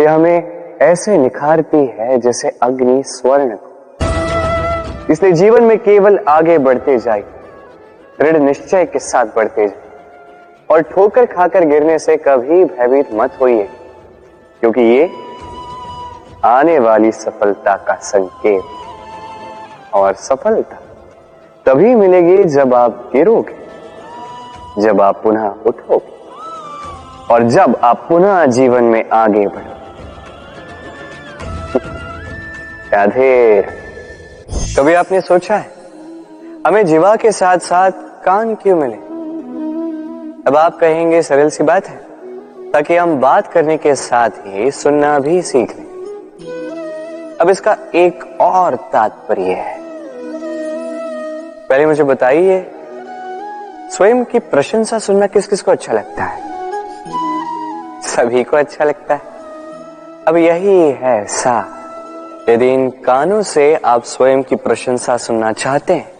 [0.00, 6.98] ये हमें ऐसे निखारती है जैसे अग्नि स्वर्ण को। इसलिए जीवन में केवल आगे बढ़ते
[6.98, 7.20] जाए
[8.18, 9.86] दृढ़ निश्चय के साथ बढ़ते जाए
[10.70, 13.68] और ठोकर खाकर गिरने से कभी भयभीत मत होइए,
[14.62, 15.08] क्योंकि ये
[16.44, 18.62] आने वाली सफलता का संकेत
[19.98, 20.76] और सफलता
[21.66, 23.56] तभी मिलेगी जब आप गिरोगे,
[24.82, 26.16] जब आप पुनः उठोगे,
[27.34, 29.76] और जब आप पुनः जीवन में आगे बढ़ोगे।
[32.92, 33.62] राधे
[34.78, 35.70] कभी आपने सोचा है,
[36.66, 37.90] हमें जीवा के साथ साथ
[38.24, 38.96] कान क्यों मिले?
[40.46, 41.96] अब आप कहेंगे, सरल सी बात है,
[42.72, 45.86] ताकि हम बात करने के साथ ही सुनना भी सीख लें।
[47.40, 49.77] अब इसका एक और तात्पर्य है।
[51.68, 52.60] पहले मुझे बताइए,
[53.92, 56.40] स्वयं की प्रशंसा सुनना किस किस को अच्छा लगता है?
[58.02, 59.20] सभी को अच्छा लगता है।
[60.28, 61.56] अब यही है सा
[62.48, 66.12] यदि इन कानों से आप स्वयं की प्रशंसा सुनना चाहते हैं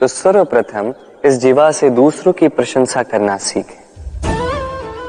[0.00, 0.92] तो सर्वप्रथम
[1.24, 3.80] इस जीवा से दूसरों की प्रशंसा करना सीखें।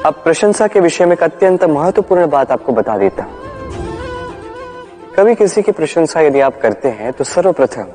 [0.06, 3.42] अब प्रशंसा के विषय में एक अत्यंत महत्वपूर्ण बात आपको बता देता हूँ।
[5.18, 7.88] कभी किसी की प्रशंसा यदि आप करते हैं तो सर्वप्रथम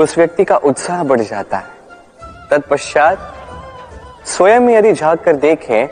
[0.00, 1.74] उस व्यक्ति का उत्साह बढ़ जाता है।
[2.50, 3.32] तत्पश्चात
[4.26, 5.86] स्वयं यदि झाँक कर देखें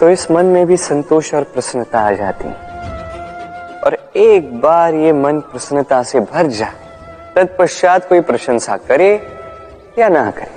[0.00, 5.12] तो इस मन में भी संतोष और प्रसन्नता आ जाती है। और एक बार ये
[5.12, 6.74] मन प्रसन्नता से भर जाए,
[7.34, 9.10] तत्पश्चात कोई प्रशंसा करे
[9.98, 10.56] या ना करे,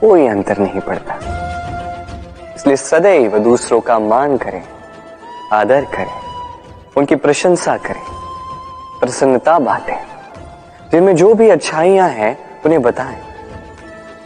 [0.00, 1.18] कोई अंतर नहीं पड़ता।
[2.56, 4.62] इसलिए सदैव दूसरों का मान करें,
[5.52, 6.14] आदर करें,
[6.96, 8.02] उनकी प्रशंसा करें,
[9.00, 10.09] प्रसन्नता बांटें।
[10.92, 13.20] जिनमें जो भी अच्छाइयाँ हैं, उन्हें बताएँ।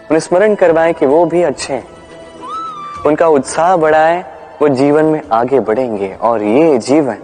[0.04, 1.86] उन्हें स्मरण करवाएँ कि वो भी अच्छे हैं।
[3.06, 4.24] उनका उत्साह बढ़ाएँ,
[4.62, 7.18] वो जीवन में आगे बढ़ेंगे और ये जीवन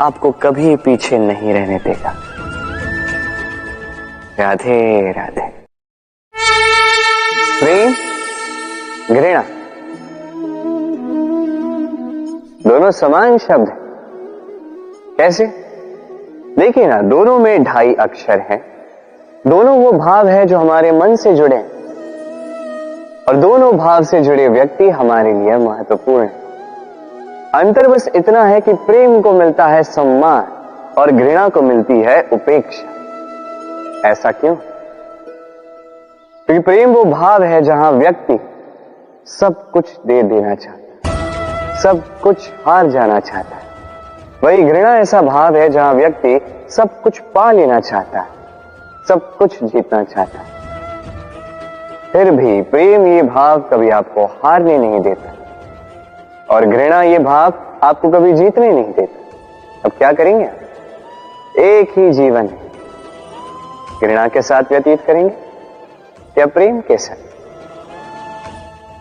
[0.00, 2.14] आपको कभी पीछे नहीं रहने देगा।
[4.38, 5.46] राधे राधे।
[7.60, 7.92] प्रेम,
[9.14, 9.42] घृणा,
[12.62, 13.68] दोनों समान शब्द
[15.18, 15.67] कैसे?
[16.58, 18.60] देखिए ना, दोनों में ढाई अक्षर हैं।
[19.46, 21.58] दोनों वो भाव है जो हमारे मन से जुड़े
[23.28, 26.32] और दोनों भाव से जुड़े व्यक्ति हमारे लिए महत्वपूर्ण है।
[27.54, 32.20] अंतर बस इतना है कि प्रेम को मिलता है सम्मान और घृणा को मिलती है
[32.32, 34.54] उपेक्षा। ऐसा क्यों?
[36.46, 38.38] क्योंकि प्रेम वो भाव है जहाँ व्यक्ति
[39.26, 43.56] सब कुछ दे देना चाहता सब कुछ हार जाना चाहता
[44.44, 48.28] वही घृणा ऐसा भाव है जहाँ व्यक्ति सब कुछ पा लेना चाहता है,
[49.08, 50.46] सब कुछ जीतना चाहता है।
[52.12, 55.34] फिर भी प्रेम ये भाव कभी आपको हारने नहीं देता
[56.50, 59.18] और घृणा ये भाव आपको कभी जीतने नहीं देता।
[59.84, 60.48] अब क्या करेंगे
[61.62, 62.70] एक ही जीवन है।
[64.00, 67.16] घृणा के साथ व्यतीत करेंगे या प्रेम के साथ?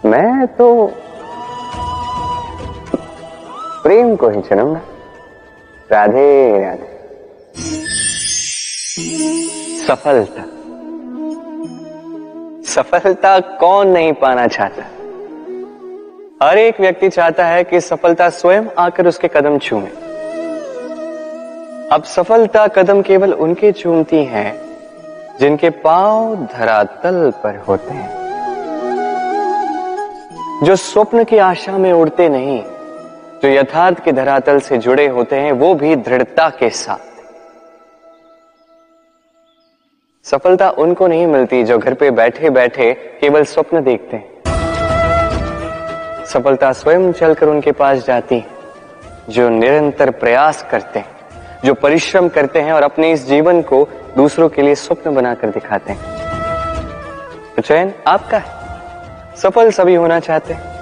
[0.06, 0.86] मैं तो
[3.84, 4.80] प्रेम को ही चुनूँगा।
[5.92, 6.98] राधे राधे।
[9.88, 10.44] सफलता।
[12.72, 14.84] सफलता कौन नहीं पाना चाहता?
[16.46, 19.88] हर एक व्यक्ति चाहता है कि सफलता स्वयं आकर उसके कदम छूमे
[21.92, 24.62] अब सफलता कदम केवल उनके चूमती है,
[25.40, 28.18] जिनके पाँव धरातल पर होते हैं।
[30.64, 32.64] जो स्वप्न की आशा में उड़ते नहीं
[33.44, 37.08] जो यथार्थ के धरातल से जुड़े होते हैं, वो भी दृढ़ता के साथ।
[40.28, 44.38] सफलता उनको नहीं मिलती जो घर पे बैठे बैठे केवल स्वप्न देखते हैं।
[46.26, 48.44] सफलता स्वयं चलकर उनके पास जाती
[49.30, 51.10] जो निरंतर प्रयास करते हैं,
[51.66, 55.94] जो परिश्रम करते हैं और अपने इस जीवन को दूसरों के लिए स्वप्न बनाकर दिखाते
[55.94, 56.18] हैं।
[57.56, 58.52] तो चयन आपका है।
[59.36, 60.77] सफल सभी होना चाहते हैं।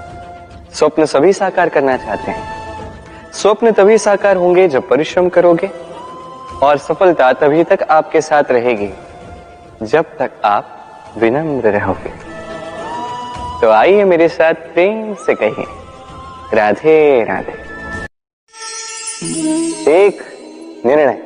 [0.76, 5.70] स्वप्न सभी साकार करना चाहते हैं। स्वप्न तभी साकार होंगे जब परिश्रम करोगे
[6.62, 8.88] और सफलता तभी तक आपके साथ रहेगी,
[9.82, 12.10] जब तक आप विनम्र रहोगे।
[13.60, 15.64] तो आइए मेरे साथ प्रेम से कहिए,
[16.54, 17.64] राधे राधे।
[19.92, 20.20] एक
[20.86, 21.18] निर्णय।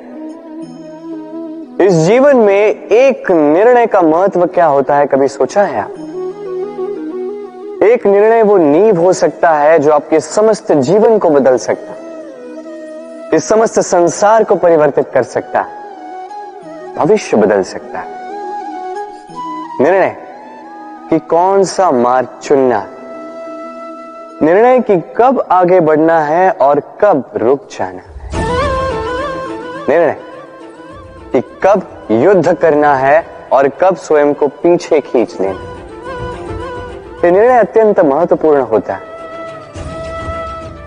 [1.81, 6.10] इस जीवन में एक निर्णय का महत्व क्या होता है, कभी सोचा है आप?
[7.83, 11.99] एक निर्णय वो नींव हो सकता है जो आपके समस्त जीवन को बदल सकता है।
[13.35, 15.81] इस समस्त संसार को परिवर्तित कर सकता है।
[16.95, 18.07] भविष्य बदल सकता है।
[19.81, 20.17] निर्णय
[21.11, 22.87] कि कौन सा मार्ग चुनना
[24.43, 28.31] निर्णय कि कब आगे बढ़ना है और कब रुक जाना है।
[29.89, 30.17] निर्णय
[31.33, 35.70] कि कब युद्ध करना है और कब स्वयं को पीछे खींच लेना
[37.25, 39.01] ये निर्णय अत्यंत महत्वपूर्ण होता है।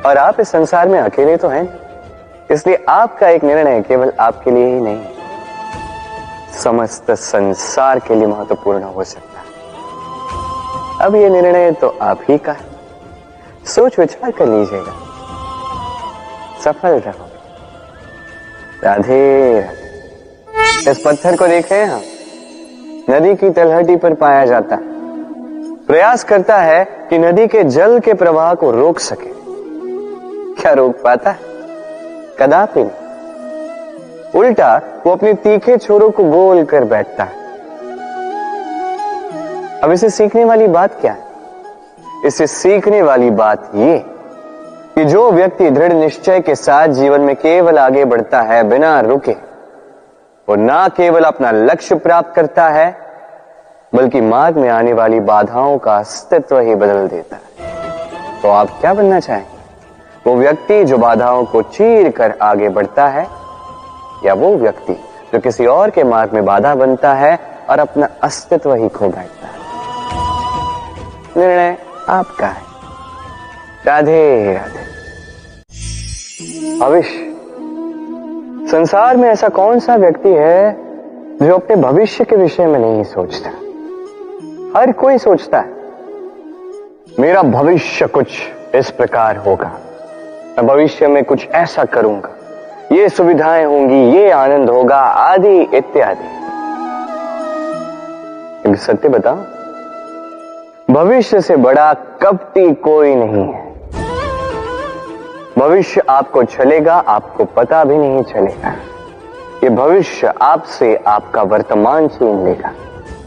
[0.05, 1.67] और आप इस संसार में अकेले तो हैं,
[2.51, 5.05] इसलिए आपका एक निर्णय केवल आपके लिए ही नहीं,
[6.53, 9.45] समस्त संसार के लिए महत्वपूर्ण हो सकता है।
[11.01, 14.93] अब ये निर्णय तो आप ही का है। सोच विचार कर लीजिएगा।
[16.63, 17.27] सफल रहो।
[18.83, 19.59] राधे
[20.87, 22.01] इस पत्थर को देख हम
[23.09, 24.92] नदी की तलहटी पर पाया जाता है।
[25.87, 29.33] प्रयास करता है कि नदी के जल के प्रवाह को रोक सके।
[30.61, 31.39] क्या रोक पाता है?
[32.39, 32.91] कदापि नहीं।
[34.39, 37.43] उल्टा, वो अपने तीखे छोरों को गोल कर बैठता है।
[39.83, 41.25] अब इसे सीखने वाली बात क्या है?
[42.25, 44.05] इसे सीखने वाली बात ये
[44.95, 49.35] कि जो व्यक्ति दृढ़ निश्चय के साथ जीवन में केवल आगे बढ़ता है, बिना रुके,
[50.49, 53.02] वो ना केवल अपना लक्ष्य प्राप्त करता है
[53.95, 57.43] बल्कि मार्ग में आने वाली बाधाओं का अस्तित्व ही बदल देता है।
[58.41, 59.53] तो आप क्या बनना चाहेंगे?
[60.29, 63.27] वो व्यक्ति जो बाधाओं को चीर कर आगे बढ़ता है,
[64.25, 64.93] या वो व्यक्ति
[65.33, 69.47] जो किसी और के मार्ग में बाधा बनता है और अपना अस्तित्व ही खो बैठता
[69.47, 69.53] है?
[71.37, 71.77] निर्णय
[72.09, 72.61] आपका है।
[73.85, 74.93] राधे राधे।
[76.79, 77.29] भविष्य।
[78.71, 80.77] संसार में ऐसा कौन सा व्यक्ति है
[81.41, 83.62] जो अपने भविष्य के विषय में नहीं सोचता?
[84.75, 85.71] हर कोई सोचता है,
[87.19, 88.27] मेरा भविष्य कुछ
[88.75, 89.67] इस प्रकार होगा।
[90.57, 92.29] मैं भविष्य में कुछ ऐसा करूँगा।
[92.91, 96.29] ये सुविधाएँ होंगी, ये आनंद होगा, आदि इत्यादि।
[98.77, 99.37] सत्य बताओ
[100.89, 103.61] भविष्य से बड़ा कपटी कोई नहीं है।
[105.59, 108.75] भविष्य आपको चलेगा, आपको पता भी नहीं चलेगा।
[109.63, 112.71] ये भविष्य आपसे आपका वर्तमान छीन लेगा।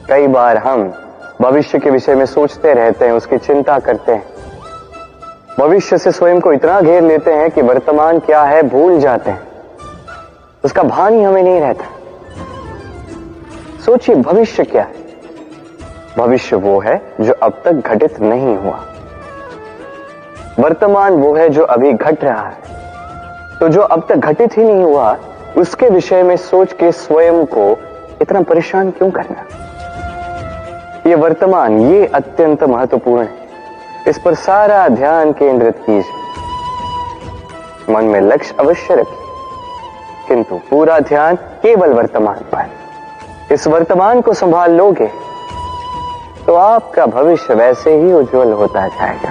[0.09, 0.93] कई बार हम
[1.43, 4.25] भविष्य के विषय में सोचते रहते हैं, उसकी चिंता करते हैं।
[5.59, 9.43] भविष्य से स्वयं को इतना घेर लेते हैं कि वर्तमान क्या है भूल जाते हैं।
[10.65, 11.85] उसका भान ही हमें नहीं रहता।
[13.87, 14.95] सोचिए भविष्य क्या है।
[16.19, 18.85] भविष्य वो है जो अब तक घटित नहीं हुआ।
[20.59, 22.57] वर्तमान वो है जो अभी घट रहा है।
[23.61, 25.17] तो जो अब तक घटित ही नहीं हुआ,
[25.59, 27.79] उसके विषय में सोच के स्वयं को
[28.23, 29.66] इतना परेशान क्यों करना?
[31.07, 33.29] ये वर्तमान, ये अत्यंत महत्वपूर्ण है।
[34.09, 36.13] इस पर सारा ध्यान केंद्रित कीजिए।
[37.89, 39.25] मन में लक्ष्य अवश्य रखिए,
[40.29, 45.07] किंतु पूरा ध्यान केवल वर्तमान पर इस वर्तमान को संभाल लोगे
[46.47, 49.31] तो आपका भविष्य वैसे ही उज्जवल होता जाएगा।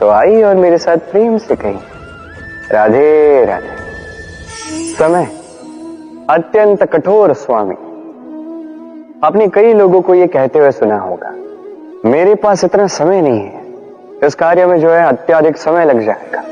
[0.00, 1.78] तो आइए और मेरे साथ प्रेम से कही
[2.72, 3.76] राधे राधे।
[4.94, 5.26] समय,
[6.30, 7.76] अत्यंत कठोर स्वामी।
[9.24, 11.30] आपने कई लोगों को यह कहते हुए सुना होगा,
[12.04, 13.62] मेरे पास इतना समय नहीं है,
[14.26, 16.42] इस कार्य में जो है अत्याधिक समय लग जाएगा।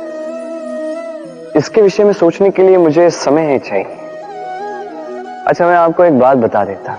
[1.59, 3.85] इसके विषय में सोचने के लिए मुझे समय ही चाहिए।
[5.47, 6.97] अच्छा मैं आपको एक बात बता देता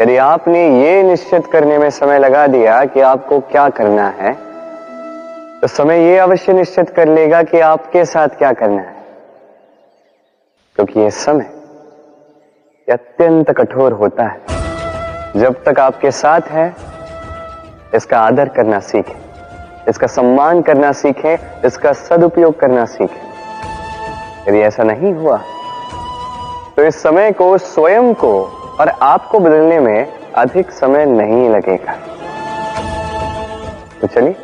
[0.00, 4.32] यदि आपने ये निश्चित करने में समय लगा दिया कि आपको क्या करना है
[5.60, 8.94] तो समय ये अवश्य निश्चित कर लेगा कि आपके साथ क्या करना है,
[10.78, 11.50] क्योंकि ये समय
[12.88, 14.40] अत्यंत कठोर होता है।
[15.36, 16.74] जब तक आपके साथ है,
[17.94, 19.18] इसका आदर करना सीखें।
[19.88, 23.22] इसका सम्मान करना सीखें। इसका सदुपयोग करना सीखें।
[24.48, 25.36] यदि ऐसा नहीं हुआ
[26.76, 28.44] तो इस समय को, स्वयं को
[28.80, 31.92] और आपको बदलने में अधिक समय नहीं लगेगा।
[34.00, 34.36] तो चलिए,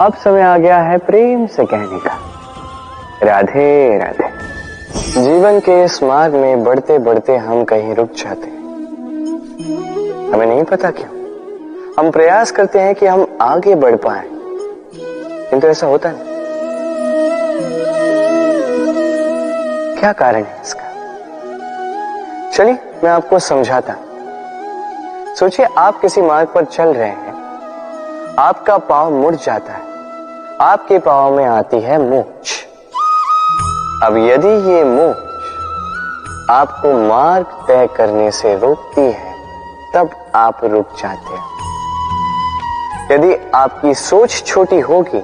[0.00, 2.16] अब समय आ गया है प्रेम से कहने का।
[3.22, 4.57] राधे राधे।
[4.96, 8.58] जीवन के इस मार्ग में बढ़ते बढ़ते हम कहीं रुक जाते हैं।
[10.32, 11.18] हमें नहीं पता क्यों।
[11.98, 14.28] हम प्रयास करते हैं कि हम आगे बढ़ पाए।
[15.50, 16.22] किंतु ऐसा होता नहीं।
[20.00, 20.84] क्या कारण है इसका?
[22.52, 23.94] चलिए, मैं आपको समझाता
[25.34, 27.34] सोचिए, आप किसी मार्ग पर चल रहे हैं।
[28.38, 29.80] आपका पाव मुड़ जाता है।
[30.60, 32.57] आपके पाव में आती है मोच
[33.98, 35.16] अब यदि ये मोच
[36.50, 39.32] आपको मार्ग तय करने से रोकती है,
[39.94, 41.46] तब आप रुक जाते हैं।
[43.12, 45.20] यदि आपकी सोच छोटी होगी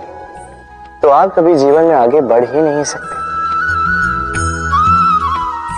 [1.02, 3.14] तो आप कभी जीवन में आगे बढ़ ही नहीं सकते।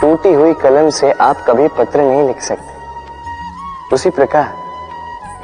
[0.00, 4.48] टूटी हुई कलम से आप कभी पत्र नहीं लिख सकते। उसी प्रकार,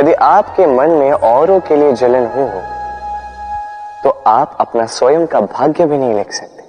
[0.01, 2.49] यदि आपके मन में औरों के लिए जलन हो
[4.05, 6.62] तो आप अपना स्वयं का भाग्य भी नहीं लिख सकते।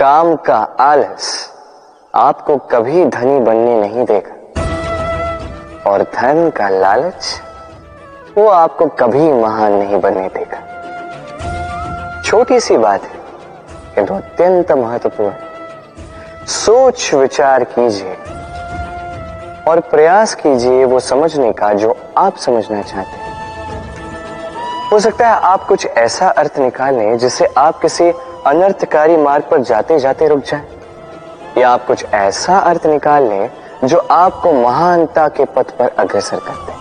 [0.00, 1.52] काम का आलस
[2.14, 7.26] आपको कभी धनी बनने नहीं देगा। और धन का लालच
[8.38, 13.20] वो आपको कभी महान नहीं बनने देगा। छोटी सी बात है
[13.94, 18.16] किंतु अत्यंत महत्वपूर्ण। सोच विचार कीजिए
[19.68, 25.64] और प्रयास कीजिए वो समझने का जो आप समझना चाहते हैं। हो सकता है आप
[25.64, 28.12] कुछ ऐसा अर्थ निकालें जिससे आप किसी
[28.46, 33.50] अनर्थकारी मार्ग पर जाते जाते रुक जाए। या आप कुछ ऐसा अर्थ निकाल लें
[33.84, 36.72] जो आपको महानता के पथ पर अग्रसर करते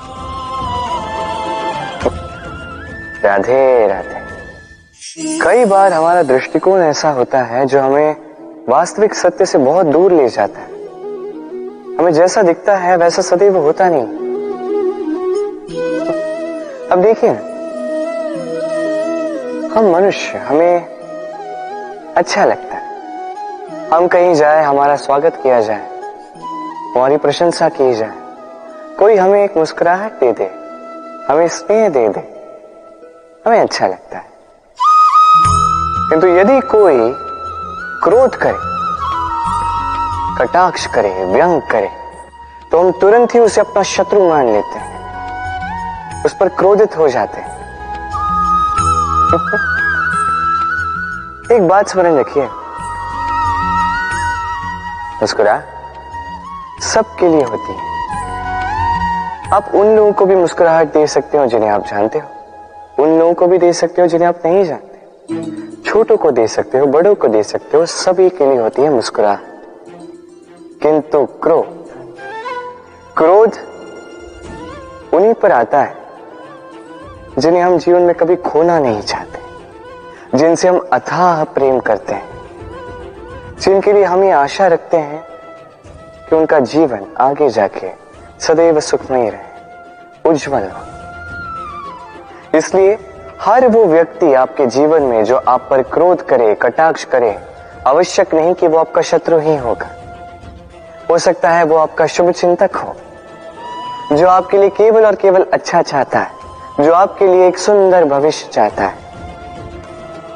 [3.24, 4.18] राधे राधे।
[5.42, 8.16] कई बार हमारा दृष्टिकोण ऐसा होता है जो हमें
[8.70, 10.68] वास्तविक सत्य से बहुत दूर ले जाता है।
[11.98, 14.08] हमें जैसा दिखता है वैसा सदैव होता नहीं।
[16.92, 17.30] अब देखिए
[19.70, 20.99] हम मनुष्य, हमें
[22.20, 22.84] अच्छा लगता है।
[23.94, 25.90] हम कहीं जाए, हमारा स्वागत किया जाए,
[26.96, 28.14] हमारी प्रशंसा की जाए।
[29.00, 30.44] कोई हमें एक मुस्कुराहट दे दे,
[31.30, 32.20] हमें स्नेह दे दे,
[33.48, 34.26] हमें अच्छा लगता है।
[36.10, 37.14] किंतु यदि कोई
[38.04, 38.60] क्रोध करे,
[40.38, 41.90] कटाक्ष करे, व्यंग करे
[42.72, 45.00] तो हम तुरंत ही उसे अपना शत्रु मान लेते हैं।
[46.26, 47.60] उस पर क्रोधित हो जाते हैं।
[51.52, 52.44] एक बात स्मरण रखिए
[55.22, 55.62] मुस्कुरा।
[56.82, 57.80] सबके लिए होती है।
[59.54, 62.28] आप उन लोगों को भी मुस्कुराहट दे सकते हो जिन्हें आप जानते हो।
[63.04, 65.00] उन लोगों को भी दे सकते हो जिन्हें आप नहीं जानते
[65.86, 68.90] छोटों को दे सकते हो, बड़ों को दे सकते हो, सभी के लिए होती है
[68.90, 69.42] मुस्कुराहट।
[70.82, 71.90] किंतु क्रोध
[73.18, 73.58] क्रोध
[75.14, 75.98] उन्हीं पर आता है
[77.38, 79.39] जिन्हें हम जीवन में कभी खोना नहीं चाहते।
[80.36, 82.28] जिनसे हम अथाह प्रेम करते हैं,
[83.62, 85.24] जिनके लिए हम ये आशा रखते हैं
[86.30, 87.90] कि उनका जीवन आगे जाके
[88.40, 92.98] सदैव सुखमय रहे, उज्जवल हो। इसलिए
[93.42, 97.38] हर वो व्यक्ति आपके जीवन में जो आप पर क्रोध करे, कटाक्ष करे,
[97.88, 99.90] आवश्यक नहीं कि वो आपका शत्रु ही होगा।
[101.10, 102.96] हो सकता है वो आपका शुभ चिंतक हो,
[104.12, 106.32] जो आपके लिए केवल और केवल अच्छा चाहता है,
[106.82, 109.09] जो आपके लिए एक सुंदर भविष्य चाहता है।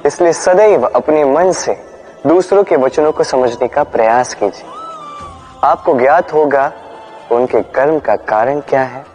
[0.06, 1.78] इसलिए सदैव अपने मन से
[2.28, 4.66] दूसरों के वचनों को समझने का प्रयास कीजिए।
[5.64, 6.72] आपको ज्ञात होगा
[7.32, 9.06] उनके कर्म का कारण क्या है।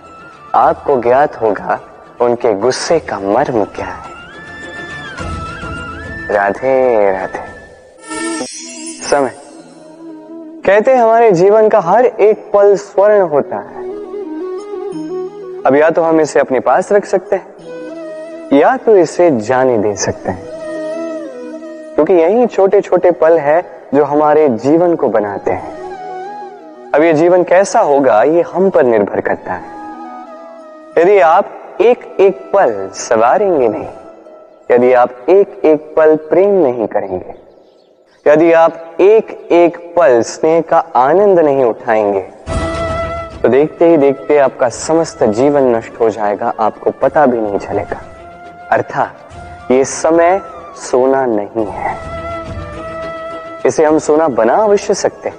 [0.54, 1.80] आपको ज्ञात होगा
[2.20, 4.08] उनके गुस्से का मर्म क्या है।
[6.30, 7.46] राधे राधे।
[9.08, 9.34] समय।
[10.66, 13.88] कहते हमारे जीवन का हर एक पल स्वर्ण होता है।
[15.62, 19.96] अब या तो हम इसे अपने पास रख सकते हैं, या तो इसे जाने दे
[19.96, 20.47] सकते हैं।
[21.98, 23.60] क्योंकि यही छोटे छोटे पल है
[23.94, 29.20] जो हमारे जीवन को बनाते हैं। अब ये जीवन कैसा होगा, ये हम पर निर्भर
[29.20, 29.76] करता है।
[30.98, 33.88] यदि आप एक एक पल सवारेंगे नहीं,
[34.70, 37.34] यदि आप एक एक पल प्रेम नहीं करेंगे,
[38.26, 42.20] यदि आप एक एक पल स्नेह का आनंद नहीं उठाएँगे
[43.42, 48.00] तो देखते ही देखते आपका समस्त जीवन नष्ट हो जाएगा, आपको पता भी नहीं चलेगा।
[48.70, 50.40] अर्थात ये समय
[50.78, 51.96] सोना नहीं है।
[53.66, 55.32] इसे हम सोना बना अवश्य सकते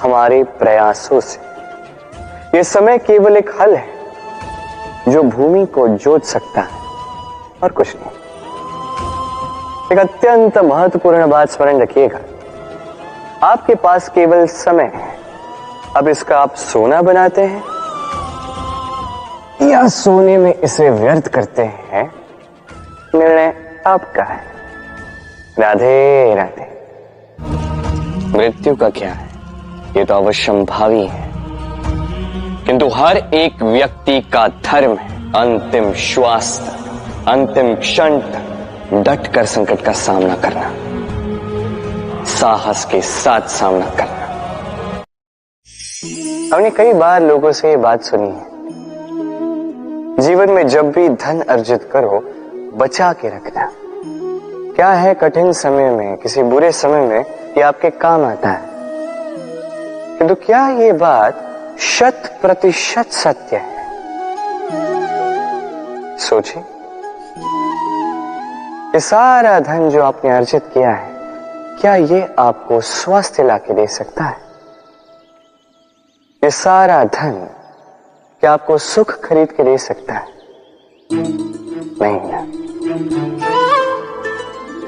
[0.00, 1.38] हमारे प्रयासों से।
[2.56, 3.88] यह समय केवल एक हल है,
[5.08, 6.78] जो भूमि को जोत सकता है,
[7.62, 8.16] और कुछ नहीं।
[9.92, 12.18] एक अत्यंत महत्वपूर्ण बात स्मरण रखिएगा।
[13.42, 15.16] आपके पास केवल समय है।
[15.96, 17.62] अब इसका आप सोना बनाते हैं,
[19.62, 22.12] या सोने में इसे व्यर्थ करते हैं?
[23.14, 24.40] निर्णय आपका है।
[25.58, 26.76] राधे राधे।
[28.38, 29.28] मृत्यु का क्या है?
[29.96, 31.30] ये तो अवश्यम भावी है।
[32.66, 36.76] किंतु हर एक व्यक्ति का धर्म है अंतिम श्वास
[37.28, 38.20] अंतिम क्षण
[38.92, 40.74] डट कर संकट का सामना करना।
[42.24, 44.22] साहस के साथ सामना करना।
[46.56, 48.46] हमने कई बार लोगों से ये बात सुनी है।
[50.18, 52.30] जीवन में जब भी धन अर्जित करो
[52.76, 53.72] बचा के रखना।
[54.74, 57.20] क्या है कठिन समय में, किसी बुरे समय में
[57.50, 58.68] ये आपके काम आता है?
[60.18, 61.42] किंतु तो क्या ये बात
[61.78, 63.76] शत प्रतिशत सत्य है?
[66.18, 66.62] सोचिए।
[68.86, 71.10] ये सारा धन जो आपने अर्जित किया है,
[71.80, 74.36] क्या ये आपको स्वास्थ्य लाके दे सकता है?
[76.44, 77.48] ये सारा धन
[78.40, 80.26] क्या आपको सुख खरीद के दे सकता है?
[82.02, 82.40] नहीं। ना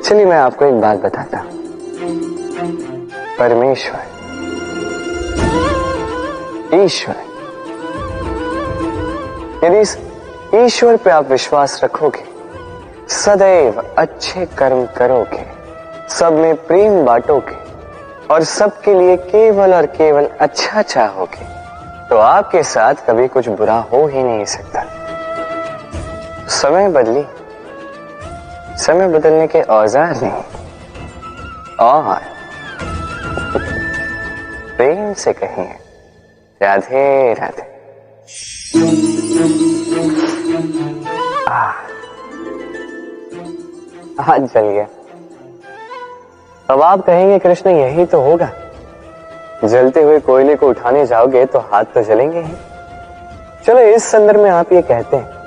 [0.01, 1.51] चलिए, मैं आपको एक बात बताता हूँ।
[3.39, 4.07] परमेश्वर,
[6.75, 7.17] ईश्वर,
[9.65, 9.81] यदि
[10.57, 12.25] ईश्वर पे आप विश्वास रखोगे,
[13.15, 15.45] सदैव अच्छे कर्म करोगे,
[16.11, 17.57] सब में प्रेम बांटोगे,
[18.31, 21.47] और सबके लिए केवल और केवल अच्छा चाहोगे
[22.09, 24.78] तो आपके साथ कभी कुछ बुरा हो ही नहीं सकता।
[26.51, 27.25] समय बदली।
[28.79, 30.43] समय बदलने के औज़ार नहीं
[31.81, 32.21] और
[34.77, 35.69] प्रेम से कहें
[36.61, 37.67] राधे राधे।
[44.21, 44.87] हाथ जल गया।
[46.67, 48.51] अब आप कहेंगे कृष्ण, यही तो होगा।
[49.65, 52.55] जलते हुए कोयले को उठाने जाओगे तो हाथ तो जलेंगे ही।
[53.67, 55.38] चलो इस संदर्भ में आप ये कहते हैं।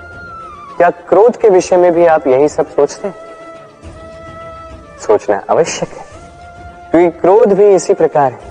[0.77, 3.15] क्या क्रोध के विषय में भी आप यही सब सोचते हैं?
[4.99, 6.05] सोचना आवश्यक है,
[6.91, 8.49] क्योंकि क्रोध भी इसी प्रकार है।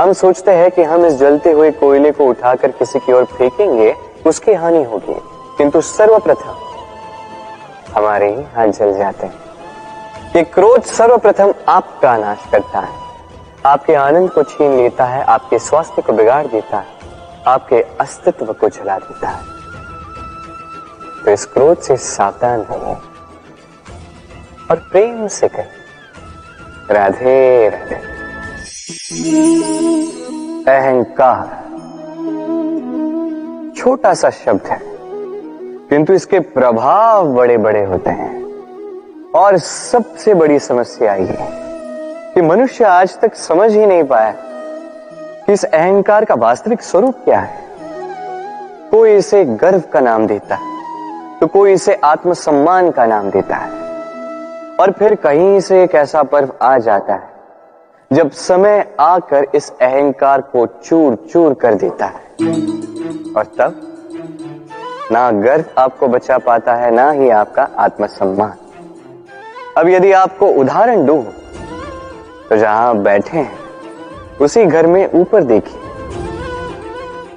[0.00, 3.94] हम सोचते हैं कि हम इस जलते हुए कोयले को उठाकर किसी की ओर फेंकेंगे,
[4.26, 5.20] उसकी हानि होगी।
[5.58, 6.56] किंतु सर्वप्रथम
[7.94, 9.34] हमारे ही हाथ जल जाते हैं।
[10.36, 13.02] ये क्रोध सर्वप्रथम आपका नाश करता है।
[13.66, 16.86] आपके आनंद को छीन लेता है, आपके स्वास्थ्य को बिगाड़ देता है,
[17.46, 19.54] आपके अस्तित्व को जला देता है।
[21.24, 22.94] तो इस क्रोध से सावधान रहिए
[24.70, 25.66] और प्रेम से कहें,
[26.90, 27.94] राधे राधे।
[30.68, 31.62] अहंकार
[33.76, 34.78] छोटा सा शब्द है,
[35.88, 38.32] किंतु इसके प्रभाव बड़े बड़े होते हैं।
[39.32, 41.36] और सबसे बड़ी समस्या ये
[42.34, 44.34] कि मनुष्य आज तक समझ ही नहीं पाया
[45.46, 47.62] कि इस अहंकार का वास्तविक स्वरूप क्या है।
[48.90, 50.73] कोई इसे गर्व का नाम देता है।
[51.44, 56.52] तो कोई इसे आत्मसम्मान का नाम देता है। और फिर कहीं से एक ऐसा पर्व
[56.62, 57.28] आ जाता है,
[58.10, 62.22] जब समय आकर इस अहंकार को चूर चूर कर देता है।
[63.32, 63.80] और तब
[65.12, 68.56] ना गर्व आपको बचा पाता है, ना ही आपका आत्मसम्मान।
[69.78, 71.22] अब यदि आपको उदाहरण दू
[72.50, 73.58] तो जहाँ आप बैठे हैं,
[74.40, 75.80] उसी घर में ऊपर देखिए,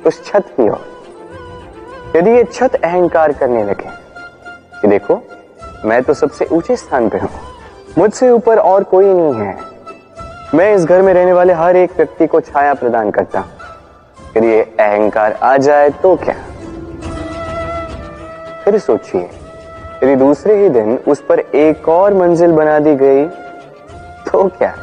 [0.05, 0.95] उस छत की ओर।
[2.15, 3.89] यदि ये छत अहंकार करने लगे
[4.81, 5.21] कि देखो,
[5.85, 7.29] मैं तो सबसे ऊँचे स्थान पे हूँ।
[7.97, 9.55] मुझसे ऊपर और कोई नहीं है।
[10.55, 13.41] मैं इस घर में रहने वाले हर एक व्यक्ति को छाया प्रदान करता
[14.33, 16.35] फिर ये अहंकार आ जाए तो क्या?
[18.63, 19.21] फिर सोचिए,
[20.03, 23.25] यदि दूसरे ही दिन उस पर एक और मंजिल बना दी गई
[24.25, 24.73] तो क्या?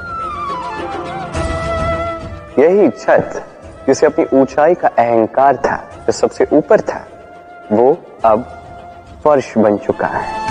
[2.58, 3.42] यही छत,
[3.86, 7.04] जिसे अपनी ऊंचाई का अहंकार था, जो सबसे ऊपर था
[7.72, 8.42] वो अब
[9.24, 10.42] फर्श बन चुका है।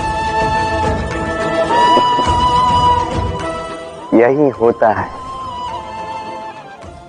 [4.14, 5.08] यही होता है।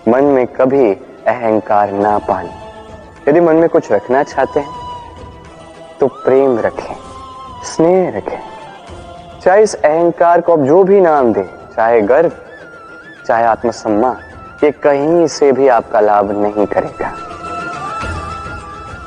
[0.08, 0.92] मन में कभी
[1.26, 4.72] अहंकार ना पाने यदि मन में कुछ रखना चाहते हैं
[6.00, 6.94] तो प्रेम रखें,
[7.64, 8.40] स्नेह रखें।
[9.40, 11.44] चाहे इस अहंकार को अब जो भी नाम दे,
[11.76, 12.32] चाहे गर्व,
[13.26, 14.16] चाहे आत्मसम्मान,
[14.64, 17.12] ये कहीं से भी आपका लाभ नहीं करेगा।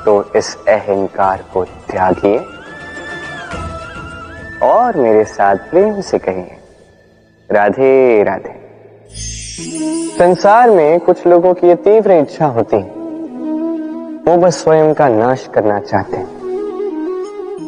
[0.07, 2.37] तो इस अहंकार को त्यागिए
[4.63, 6.57] और मेरे साथ प्रेम से कहिए,
[7.51, 8.69] राधे राधे।
[10.17, 12.89] संसार में कुछ लोगों की तीव्र इच्छा होती है।
[14.21, 16.29] वो बस स्वयं का नाश करना चाहते हैं।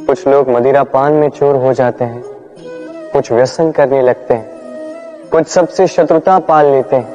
[0.07, 2.23] कुछ लोग मदिरा पान में चोर हो जाते हैं।
[3.13, 4.49] कुछ व्यसन करने लगते हैं।
[5.29, 7.13] कुछ सबसे शत्रुता पाल लेते हैं।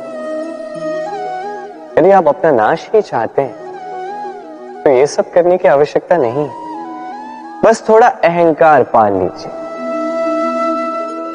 [1.99, 3.64] यदि आप अपना नाश ही चाहते हैं
[4.85, 6.49] तो ये सब करने की आवश्यकता नहीं।
[7.65, 9.53] बस थोड़ा अहंकार पाल लीजिए।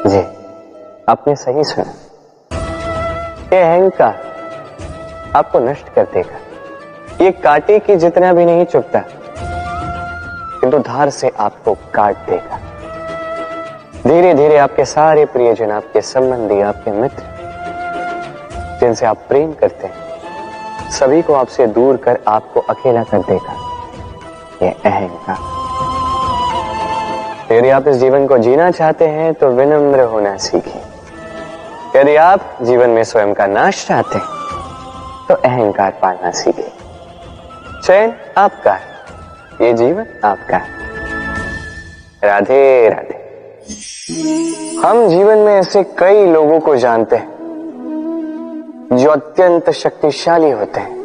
[0.06, 0.20] जी,
[1.08, 1.92] आपने सही सुना।
[3.52, 9.02] ये अहंकार आपको नष्ट कर देगा। ये काटे की जितना भी नहीं चुपता
[10.60, 12.58] किंतु धार से आपको काट देगा।
[14.06, 17.24] धीरे धीरे आपके सारे प्रियजन, आपके संबंधी, आपके मित्र,
[18.80, 19.99] जिनसे आप प्रेम करते हैं
[20.90, 23.52] सभी को आपसे दूर कर आपको अकेला कर देगा।
[24.62, 25.38] ये अहंकार।
[27.52, 32.90] यदि आप इस जीवन को जीना चाहते हैं तो विनम्र होना सीखिए यदि आप जीवन
[32.90, 36.70] में स्वयं का नाश चाहते हैं तो अहंकार पालना सीखें।
[37.82, 38.74] चैन आपका
[39.62, 40.60] ये जीवन आपका
[42.24, 43.18] राधे राधे।
[44.80, 47.39] हम जीवन में ऐसे कई लोगों को जानते हैं।
[48.92, 51.00] जो अत्यंत शक्तिशाली होते हैं।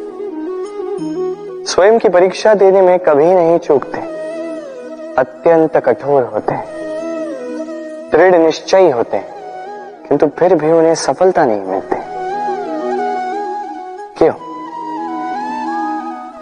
[1.66, 4.00] स्वयं की परीक्षा देने में कभी नहीं चूकते।
[5.18, 6.66] अत्यंत कठोर होते हैं।
[8.12, 9.34] दृढ़ निश्चयी होते हैं।
[10.08, 11.96] किंतु फिर भी उन्हें सफलता नहीं मिलती।
[14.18, 14.32] क्यों?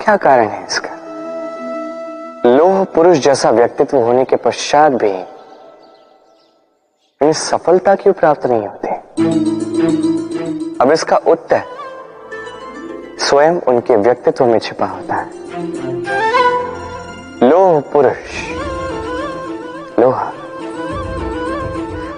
[0.05, 0.91] क्या कारण है इसका?
[2.51, 9.64] लोह पुरुष जैसा व्यक्तित्व होने के पश्चात भी उन्हें सफलता क्यों प्राप्त नहीं होती?
[10.85, 11.63] अब इसका उत्तर
[13.19, 15.31] स्वयं उनके व्यक्तित्व में छिपा होता है।
[17.49, 18.51] लोह पुरुष।
[20.01, 20.33] लोहा।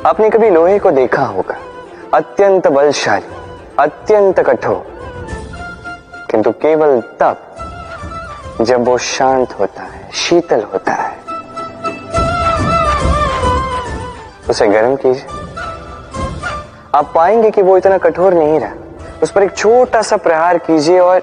[0.06, 1.56] आपने कभी लोहे को देखा होगा?
[2.14, 3.36] अत्यंत बलशाली,
[3.78, 4.98] अत्यंत कठोर।
[6.30, 7.36] किंतु केवल तब
[8.60, 11.18] जब वो शांत होता है, शीतल होता है।
[14.50, 15.45] उसे गर्म कीजिए।
[16.96, 18.72] आप पाएँगे कि वो इतना कठोर नहीं रहा।
[19.22, 21.20] उस पर एक छोटा सा प्रहार कीजिए और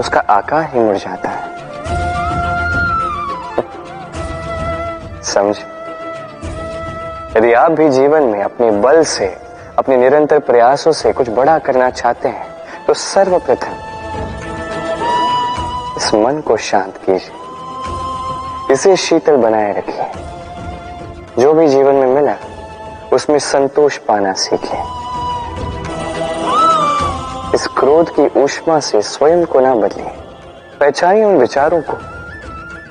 [0.00, 1.42] उसका आकार ही मुड़ जाता है।
[5.22, 5.56] समझ?
[7.36, 9.36] यदि आप भी जीवन में अपने बल से,
[9.78, 12.46] अपने निरंतर प्रयासों से कुछ बड़ा करना चाहते हैं
[12.86, 13.74] तो सर्वप्रथम
[15.96, 20.10] इस मन को शांत कीजिए। इसे शीतल बनाए रखिए।
[21.38, 22.34] जो भी जीवन में मिला
[23.18, 24.80] उसमें संतोष पाना सीखिए
[27.54, 30.12] इस क्रोध की ऊष्मा से स्वयं को ना बदलिए
[30.80, 31.96] पहचानिए उन विचारों को,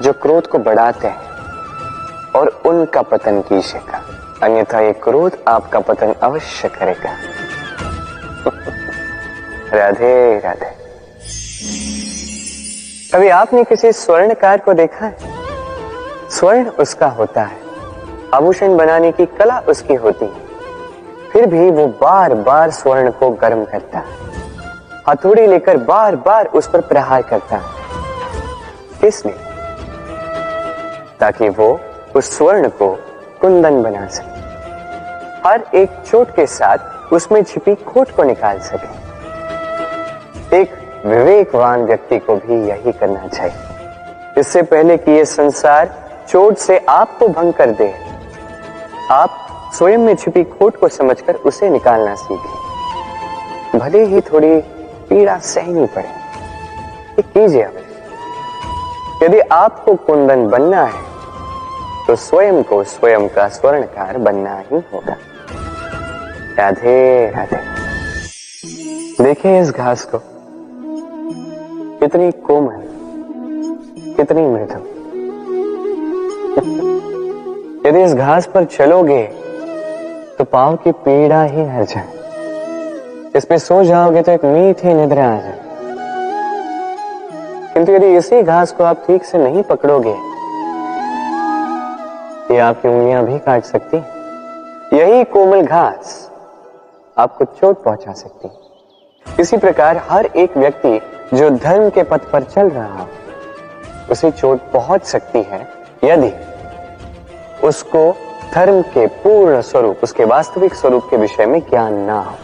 [0.03, 1.19] जो क्रोध को बढ़ाते हैं,
[2.35, 4.03] और उनका पतन कीजिएगा।
[4.43, 7.11] अन्यथा ये क्रोध आपका पतन अवश्य करेगा।
[9.77, 10.77] राधे राधे।
[13.13, 15.17] कभी आपने किसी स्वर्णकार को देखा है?
[16.29, 17.66] स्वर्ण उसका होता है।
[18.37, 20.45] आभूषण बनाने की कला उसकी होती है।
[21.31, 24.03] फिर भी वो बार बार स्वर्ण को गर्म करता
[25.07, 27.61] हथौड़ी लेकर बार बार उस पर प्रहार करता
[29.03, 29.35] इसलिए
[31.19, 31.79] ताकि वो
[32.15, 32.93] उस स्वर्ण को
[33.41, 34.35] कुंदन बना सके।
[35.47, 40.71] हर एक चोट के साथ उसमें छिपी खोट को निकाल सके। एक
[41.05, 45.93] विवेकवान व्यक्ति को भी यही करना चाहिए। इससे पहले कि ये संसार
[46.29, 47.93] चोट से आपको भंग कर दे।
[49.11, 54.59] आप स्वयं में छिपी खोट को समझकर उसे निकालना सीखें। भले ही थोड़ी
[55.09, 61.05] पीड़ा सहनी पड़े, ये कीजिए अब यदि आपको कुंदन बनना है
[62.07, 65.15] तो स्वयं को स्वयं का स्वर्णकार बनना ही होगा।
[66.59, 67.61] राधे राधे।
[69.23, 70.19] देखिए इस घास को।
[71.99, 72.83] कितनी कोमल,
[74.17, 74.79] कितनी मृदु।
[77.87, 79.23] यदि इस घास पर चलोगे
[80.37, 85.39] तो पाव की पीड़ा ही हर जाए। इसमें सो जाओगे तो एक मीठी निद्रा आ
[85.39, 85.59] जाए।
[87.73, 90.15] किंतु यदि इसी घास को आप ठीक से नहीं पकड़ोगे
[92.53, 93.97] ये आपकी उंगलियाँ भी काट सकती
[94.97, 96.31] यही कोमल घास
[97.17, 100.99] आपको चोट पहुँचा सकती इसी प्रकार हर एक व्यक्ति
[101.33, 103.07] जो धर्म के पथ पर चल रहा
[104.11, 105.67] उसे चोट पहुँच सकती है
[106.03, 106.31] यदि
[107.63, 108.15] उसको
[108.53, 112.35] धर्म के पूर्ण स्वरूप, उसके वास्तविक स्वरूप के विषय में ज्ञान ना हो।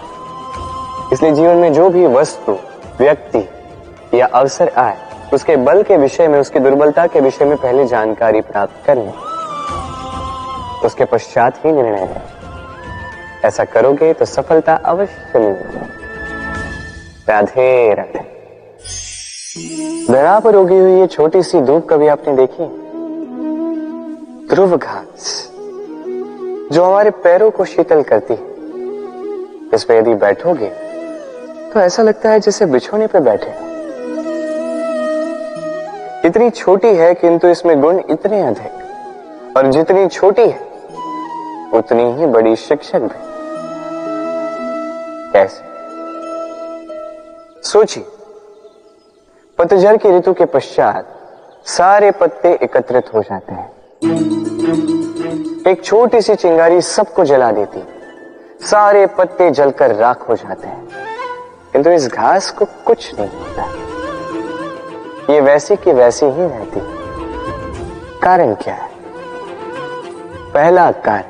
[1.13, 2.51] इसलिए जीवन में जो भी वस्तु,
[2.99, 3.49] व्यक्ति
[4.19, 4.97] या अवसर आए,
[5.33, 9.13] उसके बल के विषय में, उसकी दुर्बलता के विषय में पहले जानकारी प्राप्त कर। लें
[10.85, 12.21] उसके पश्चात ही निर्णय लें।
[13.45, 15.79] ऐसा करोगे तो सफलता अवश्य मिलेगी।
[17.29, 18.33] राधे राधे।
[20.13, 22.63] धरा पर उगी हुई ये छोटी सी धूप कभी आपने देखी?
[24.47, 25.02] ध्रुव घास
[26.71, 28.53] जो हमारे पैरों को शीतल करती है।
[29.73, 30.69] इस पर यदि बैठोगे
[31.73, 33.51] तो ऐसा लगता है जैसे बिछोने पर बैठे।
[36.27, 40.59] इतनी छोटी है किंतु इसमें गुण इतने अधिक। और जितनी छोटी है,
[41.73, 43.19] उतनी ही बड़ी शिक्षक भी।
[45.33, 45.73] कैसे?
[47.63, 48.05] सोचिए,
[49.57, 51.07] पतझड़ की ऋतु के पश्चात
[51.65, 55.02] सारे पत्ते एकत्रित हो जाते हैं।
[55.67, 57.83] एक छोटी सी चिंगारी सबको जला देती।
[58.65, 60.87] सारे पत्ते जलकर राख हो जाते हैं।
[61.73, 63.63] किंतु इस घास को कुछ नहीं होता।
[65.33, 66.79] ये वैसी की वैसी ही रहती।
[68.19, 68.89] कारण क्या है?
[70.53, 71.23] पहला कारण,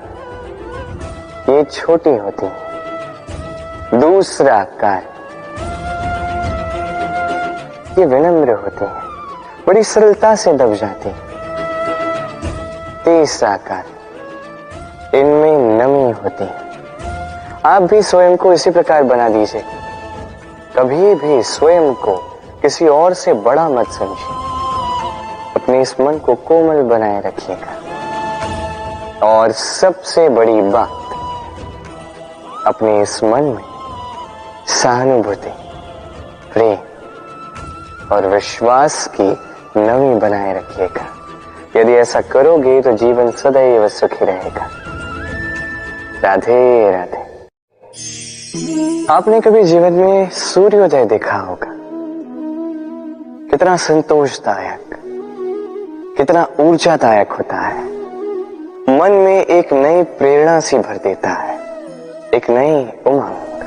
[1.53, 2.57] ये छोटी होती है।
[3.99, 5.03] दूसरा कारण,
[7.99, 9.01] ये विनम्र होती है।
[9.67, 11.33] बड़ी सरलता से दब जाती है।
[13.05, 13.92] तीसरा कार्य
[15.15, 16.63] इनमें नमी होती है।
[17.65, 19.63] आप भी स्वयं को इसी प्रकार बना दीजिए।
[20.77, 22.15] कभी भी स्वयं को
[22.61, 24.43] किसी और से बड़ा मत समझिए।
[25.55, 27.79] अपने इस मन को कोमल बनाए रखिएगा।
[29.27, 30.91] और सबसे बड़ी बात,
[32.67, 33.63] अपने इस मन में
[34.67, 35.53] सहानुभूति,
[36.53, 36.77] प्रेम
[38.15, 39.37] और विश्वास की
[39.77, 41.05] नमी बनाए रखिएगा।
[41.79, 44.69] यदि ऐसा करोगे तो जीवन सदैव सुखी रहेगा।
[46.23, 47.21] राधे राधे।
[49.09, 51.67] आपने कभी जीवन में सूर्योदय देखा होगा?
[53.51, 54.93] कितना संतोषदायक,
[56.17, 57.83] कितना ऊर्जादायक होता है।
[58.99, 61.57] मन में एक नई प्रेरणा सी भर देता है,
[62.33, 62.75] एक नई
[63.07, 63.63] उमंग।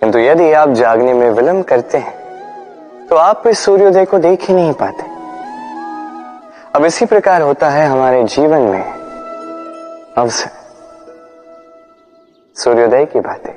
[0.00, 2.14] किंतु यदि आप जागने में विलंब करते हैं
[3.08, 5.04] तो आप इस सूर्योदय को देख ही नहीं पाते।
[6.74, 8.84] अब इसी प्रकार होता है हमारे जीवन में
[10.18, 10.65] अवसर।
[12.56, 13.52] सूर्योदय की बातें।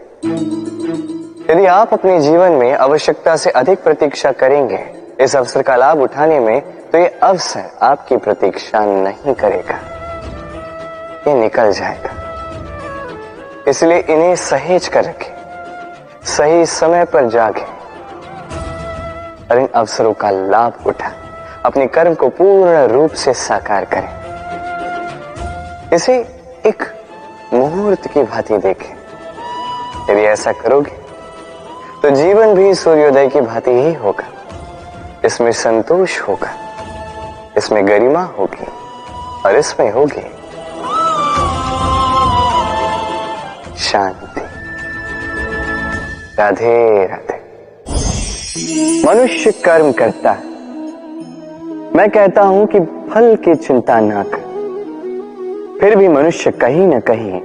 [1.50, 4.86] यदि आप अपने जीवन में आवश्यकता से अधिक प्रतीक्षा करेंगे,
[5.20, 9.76] इस अवसर का लाभ उठाने में तो ये अवसर आपकी प्रतीक्षा नहीं करेगा।
[11.28, 12.10] ये निकल जाएगा।
[13.68, 15.34] इसलिए इन्हें सहेज कर रखें।
[16.26, 17.66] सही समय पर जागे।
[19.52, 21.14] और इन अवसरों का लाभ उठाएँ।
[21.66, 24.20] अपने कर्म को पूर्ण रूप से साकार करें।
[25.94, 26.16] इसे
[26.66, 26.99] एक
[27.54, 28.94] मुहूर्त की भांति देखे।
[30.10, 30.92] यदि ऐसा करोगे
[32.02, 34.26] तो जीवन भी सूर्योदय की भांति ही होगा।
[35.26, 36.52] इसमें संतोष होगा,
[37.58, 38.66] इसमें गरिमा होगी
[39.46, 40.22] और इसमें होगी
[43.82, 44.42] शांति।
[46.40, 47.38] राधे राधे।
[49.06, 50.48] मनुष्य कर्म करता है।
[51.96, 52.80] मैं कहता हूँ कि
[53.10, 54.48] फल की चिंता ना कर।
[55.80, 57.40] फिर भी मनुष्य कहीं ना कहीं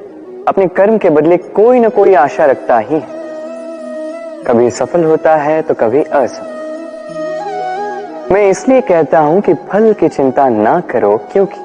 [0.48, 3.06] अपने कर्म के बदले कोई ना कोई आशा रखता ही है।
[4.46, 6.52] कभी सफल होता है तो कभी असफल।
[8.32, 11.58] मैं इसलिए कहता हूँ कि फल की चिंता ना करो, क्योंकि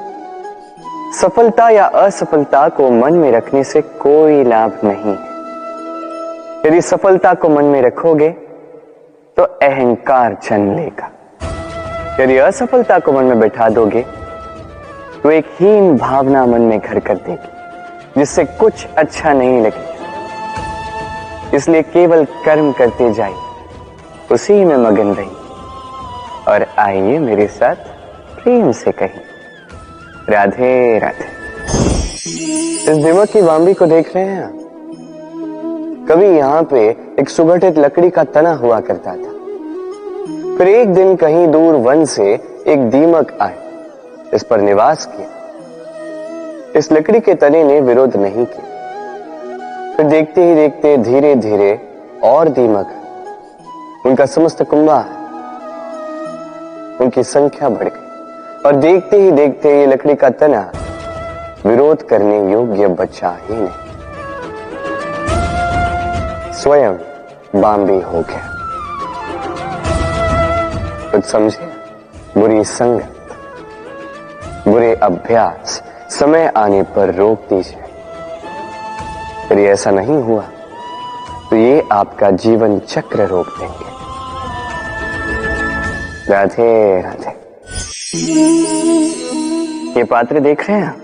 [1.19, 5.27] सफलता या असफलता को मन में रखने से कोई लाभ नहीं है।
[6.65, 8.29] यदि सफलता को मन में रखोगे
[9.37, 11.11] तो अहंकार जन्म लेगा।
[12.19, 14.05] यदि असफलता को मन में बैठा दोगे
[15.23, 19.87] तो एक हीन भावना मन में घर कर देगी, जिससे कुछ अच्छा नहीं लगे
[21.57, 23.35] इसलिए केवल कर्म करते जाइए,
[24.31, 25.29] उसी में मगन रही
[26.47, 27.75] और आइए मेरे साथ
[28.35, 29.21] प्रेम से कहीं
[30.29, 31.27] राधे राधे।
[32.81, 34.53] इस दिमक की बाम्बी को देख रहे हैं आप?
[36.11, 36.87] कभी यहाँ पे
[37.19, 39.31] एक सुगठित लकड़ी का तना हुआ करता था।
[40.57, 42.33] फिर एक दिन कहीं दूर वन से
[42.67, 43.68] एक दीमक आए।
[44.33, 45.27] इस पर निवास किया।
[46.75, 51.71] इस लकड़ी के तने ने विरोध नहीं किया। फिर देखते ही देखते धीरे धीरे
[52.23, 52.87] और दीमक
[54.05, 54.99] उनका समस्त कुंभा
[57.01, 60.71] उनकी संख्या बढ़ गई। और देखते ही देखते ये लकड़ी का तना
[61.65, 63.89] विरोध करने योग्य बचा ही नहीं।
[66.53, 66.93] स्वयं
[67.61, 68.49] बाम्बी हो गया।
[71.11, 71.69] कुछ समझे?
[72.37, 73.18] बुरी संगत।
[74.67, 77.83] बुरे अभ्यास समय आने पर रोक दीजिए।
[79.51, 80.41] यदि ऐसा नहीं हुआ
[81.49, 83.87] तो ये आपका जीवन चक्र रोक देंगे।
[86.31, 87.31] राधे राधे।
[89.97, 90.95] ये पात्र देख रहे हैं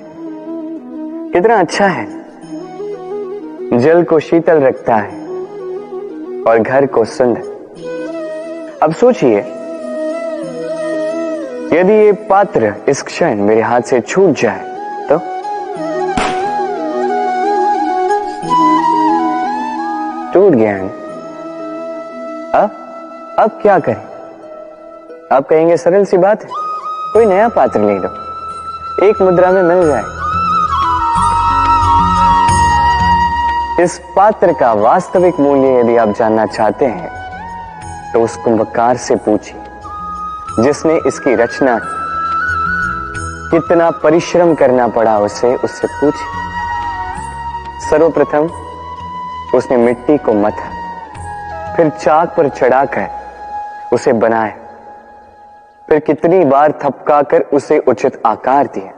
[1.33, 2.05] कितना अच्छा है।
[3.79, 5.17] जल को शीतल रखता है
[6.43, 7.43] और घर को सुंदर।
[8.83, 9.41] अब सोचिए
[11.75, 14.59] यदि ये पात्र इस क्षण मेरे हाथ से छूट जाए
[15.09, 15.17] तो?
[20.33, 20.75] टूट गया
[22.59, 22.69] अब
[23.39, 24.03] अब क्या करें?
[25.31, 26.49] आप कहेंगे, सरल सी बात है,
[27.13, 28.09] कोई नया पात्र ले लो।
[29.03, 30.03] एक मुद्रा में मिल जाए।
[33.83, 37.09] इस पात्र का वास्तविक मूल्य यदि आप जानना चाहते हैं
[38.13, 39.64] तो उस कुंभकार से पूछिए।
[40.59, 41.93] जिसने इसकी रचना की
[43.51, 46.15] कितना परिश्रम करना पड़ा उसे, उससे पूछ।
[47.89, 48.49] सर्वप्रथम
[49.57, 50.69] उसने मिट्टी को मथा,
[51.75, 53.07] फिर चाक पर चढ़ाकर
[53.93, 54.55] उसे बनाया।
[55.87, 58.91] फिर कितनी बार थपकाकर उसे उचित आकार दिया।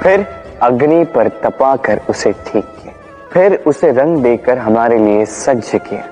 [0.00, 0.26] फिर
[0.62, 2.92] अग्नि पर तपाकर उसे ठीक किया।
[3.32, 6.02] फिर उसे रंग देकर हमारे लिए सज्ज किया।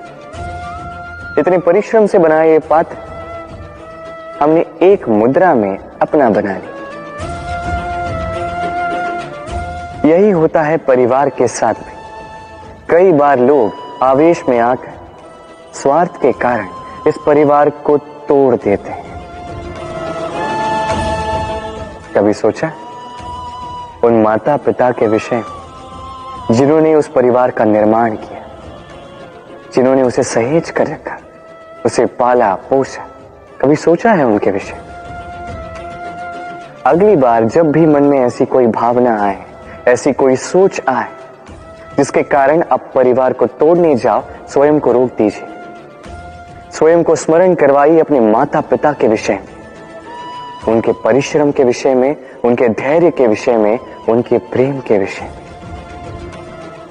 [1.39, 2.97] इतने परिश्रम से बनाया ये पात्र
[4.41, 6.73] हमने एक मुद्रा में अपना बना लिया
[10.05, 11.93] यही होता है परिवार के साथ भी
[12.89, 14.93] कई बार लोग आवेश में आकर
[15.73, 16.67] स्वार्थ के कारण
[17.07, 19.03] इस परिवार को तोड़ देते हैं।
[22.15, 22.71] कभी सोचा?
[24.03, 25.43] उन माता पिता के विषय
[26.51, 28.41] जिन्होंने उस परिवार का निर्माण किया,
[29.75, 31.17] जिन्होंने उसे सहेज कर रखा,
[31.85, 33.07] उसे पाला पोसा
[33.61, 34.81] कभी सोचा है उनके विषय?
[36.85, 39.45] अगली बार जब भी मन में ऐसी कोई भावना आए,
[39.87, 41.07] ऐसी कोई सोच आए,
[41.97, 45.47] जिसके कारण आप परिवार को तोड़ने जाओ, स्वयं को रोक दीजिए।
[46.71, 52.15] स्वयं को स्मरण करवाइए अपने माता पिता के विषय। में उनके परिश्रम के विषय में,
[52.43, 53.79] उनके धैर्य के विषय में,
[54.09, 55.33] उनके प्रेम के विषय में।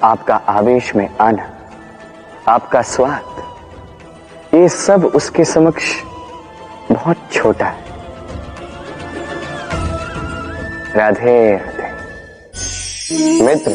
[0.03, 1.49] आपका आवेश में आना,
[2.47, 3.43] आपका स्वाद,
[4.53, 6.03] ये सब उसके समक्ष
[6.91, 7.85] बहुत छोटा है।
[10.95, 11.85] राधे राधे।
[13.41, 13.73] मित्र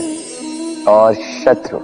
[0.90, 1.78] और शत्रु।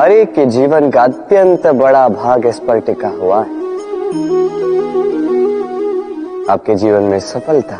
[0.00, 3.60] हर एक के जीवन का अत्यंत बड़ा भाग इस पर टिका हुआ है।
[6.50, 7.78] आपके जीवन में सफलता,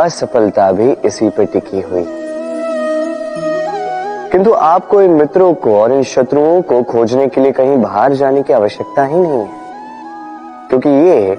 [0.00, 2.04] असफलता भी इसी पर टिकी हुई।
[4.32, 8.42] किंतु आपको इन मित्रों को और इन शत्रुओं को खोजने के लिए कहीं बाहर जाने
[8.42, 9.63] की आवश्यकता ही नहीं है।
[10.74, 11.36] क्योंकि ये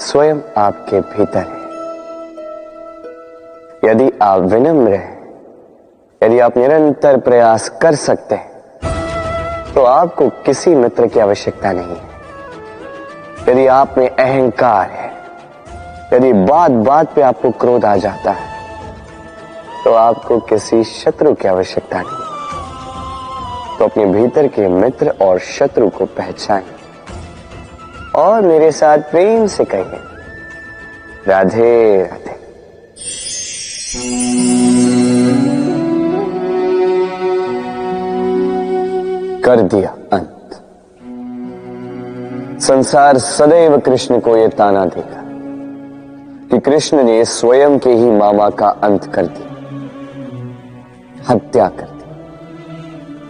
[0.00, 1.60] स्वयं आपके भीतर है।
[3.84, 5.34] यदि आप विनम्र हैं,
[6.22, 8.50] यदि आप निरंतर प्रयास कर सकते हैं
[9.74, 12.10] तो आपको किसी मित्र की आवश्यकता नहीं है।
[13.48, 15.10] यदि आप में अहंकार है,
[16.14, 18.46] यदि बात बात पे आपको क्रोध आ जाता है
[19.84, 22.18] तो आपको किसी शत्रु की आवश्यकता नहीं।
[23.78, 26.80] तो अपने भीतर के मित्र और शत्रु को पहचाने।
[28.16, 30.00] और मेरे साथ प्रेम से कहिए।
[31.28, 32.32] राधे राधे।
[39.40, 40.28] कर दिया अंत।
[42.62, 45.22] संसार सदैव कृष्ण को यह ताना देगा
[46.50, 49.52] कि कृष्ण ने स्वयं के ही मामा का अंत कर दिया।
[51.28, 52.10] हत्या कर दी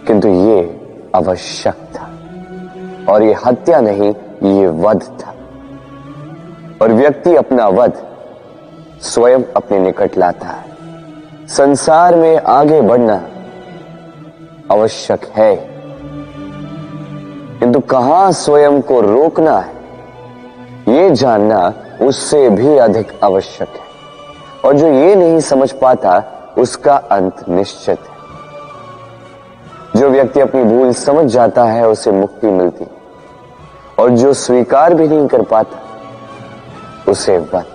[0.07, 0.81] किंतु ये
[1.15, 2.09] आवश्यक था।
[3.13, 5.33] और ये हत्या नहीं ये वध था।
[6.81, 7.93] और व्यक्ति अपना वध
[9.01, 10.65] स्वयं अपने निकट लाता है।
[11.47, 13.21] संसार में आगे बढ़ना
[14.71, 15.55] आवश्यक है।
[17.59, 19.73] किंतु कहाँ स्वयं को रोकना है,
[20.87, 23.83] ये जानना उससे भी अधिक आवश्यक है।
[24.65, 26.23] और जो ये नहीं समझ पाता,
[26.57, 28.13] उसका अंत निश्चित है।
[29.99, 32.83] जो व्यक्ति अपनी भूल समझ जाता है, उसे मुक्ति मिलती
[33.99, 35.79] और जो स्वीकार भी नहीं कर पाता,
[37.11, 37.69] उसे वत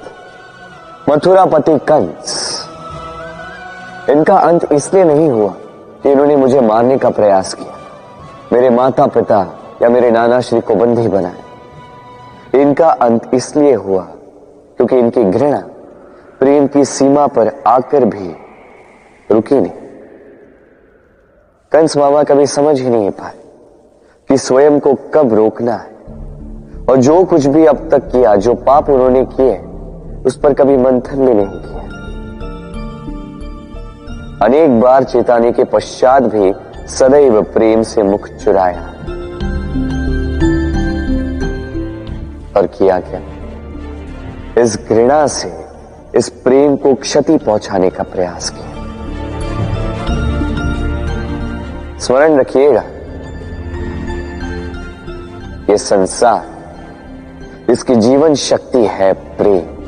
[1.11, 2.65] मथुरापति कंस।
[4.11, 5.49] इनका अंत इसलिए नहीं हुआ
[6.03, 7.77] कि इन्होंने मुझे मारने का प्रयास किया।
[8.53, 9.47] मेरे माता पिता
[9.83, 15.59] या मेरे नाना श्री को बंदी बनाए। इनका अंत इसलिए हुआ क्योंकि इनकी घृणा,
[16.39, 18.37] प्रेम की सीमा पर आकर भी
[19.31, 19.73] रुकी नहीं।
[21.73, 23.37] कंस मामा कभी समझ ही नहीं पाए
[24.29, 25.98] कि स्वयं को कब रोकना है।
[26.91, 29.57] और जो कुछ भी अब तक किया, जो पाप उन्होंने किए,
[30.27, 31.79] उस पर कभी मंथन भी नहीं किया।
[34.47, 36.55] अनेक बार चेताने के पश्चात भी
[36.87, 38.83] सदैव प्रेम से मुख चुराया।
[42.57, 43.21] और किया क्या?
[44.63, 45.53] इस घृणा से,
[46.15, 48.69] इस प्रेम को क्षति पहुँचाने का प्रयास किया।
[51.99, 52.83] स्मरण रखिएगा,
[55.71, 56.58] ये संसार
[57.71, 59.79] इसकी जीवन शक्ति है प्रेम।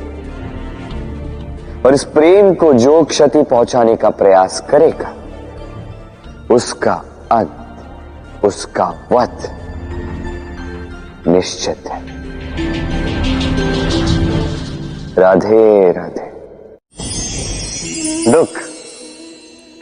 [1.85, 5.13] और इस प्रेम को जो क्षति पहुँचाने का प्रयास करेगा,
[6.53, 7.85] उसका अंत,
[8.45, 9.37] उसका वध
[11.27, 12.01] निश्चित है।
[15.17, 16.31] राधे राधे।
[18.31, 18.47] दुख,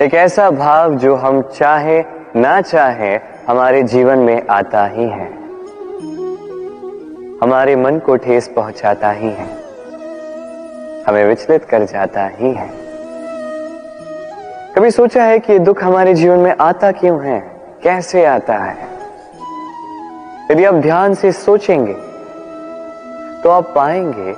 [0.02, 2.04] एक ऐसा भाव जो हम चाहे,
[2.36, 5.39] ना चाहे, हमारे जीवन में आता ही है।
[7.44, 9.48] हमारे मन को ठेस पहुंचाता ही है।
[11.08, 12.70] हमें विचलित कर जाता ही है।
[14.76, 17.40] कभी सोचा है कि दुख हमारे जीवन में आता क्यों है?
[17.84, 18.88] कैसे आता है?
[20.52, 21.94] यदि आप ध्यान से सोचेंगे
[23.44, 24.34] तो आप पाएँगे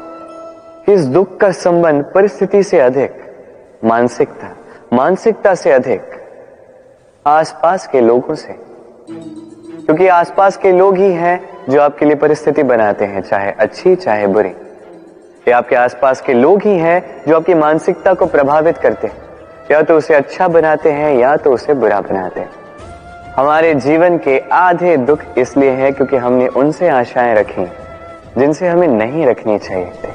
[0.85, 3.11] कि इस दुख का संबंध परिस्थिति से अधिक,
[3.85, 4.55] मानसिकता
[4.93, 6.01] मानसिकता से अधिक
[7.27, 8.55] आसपास के लोगों से।
[9.81, 14.27] क्योंकि आसपास के लोग ही हैं जो आपके लिए परिस्थिति बनाते हैं, चाहे अच्छी, चाहे
[14.27, 19.17] बुरी। ये आपके आसपास के लोग ही हैं जो आपकी मानसिकता को प्रभावित करते हैं।
[19.71, 22.49] या तो उसे अच्छा बनाते हैं, या तो उसे बुरा बनाते हैं।
[23.35, 27.65] हमारे जीवन के आधे दुख इसलिए है क्योंकि हमने उनसे आशाएँ रखी
[28.37, 30.13] जिनसे हमें नहीं रखनी चाहिए थी।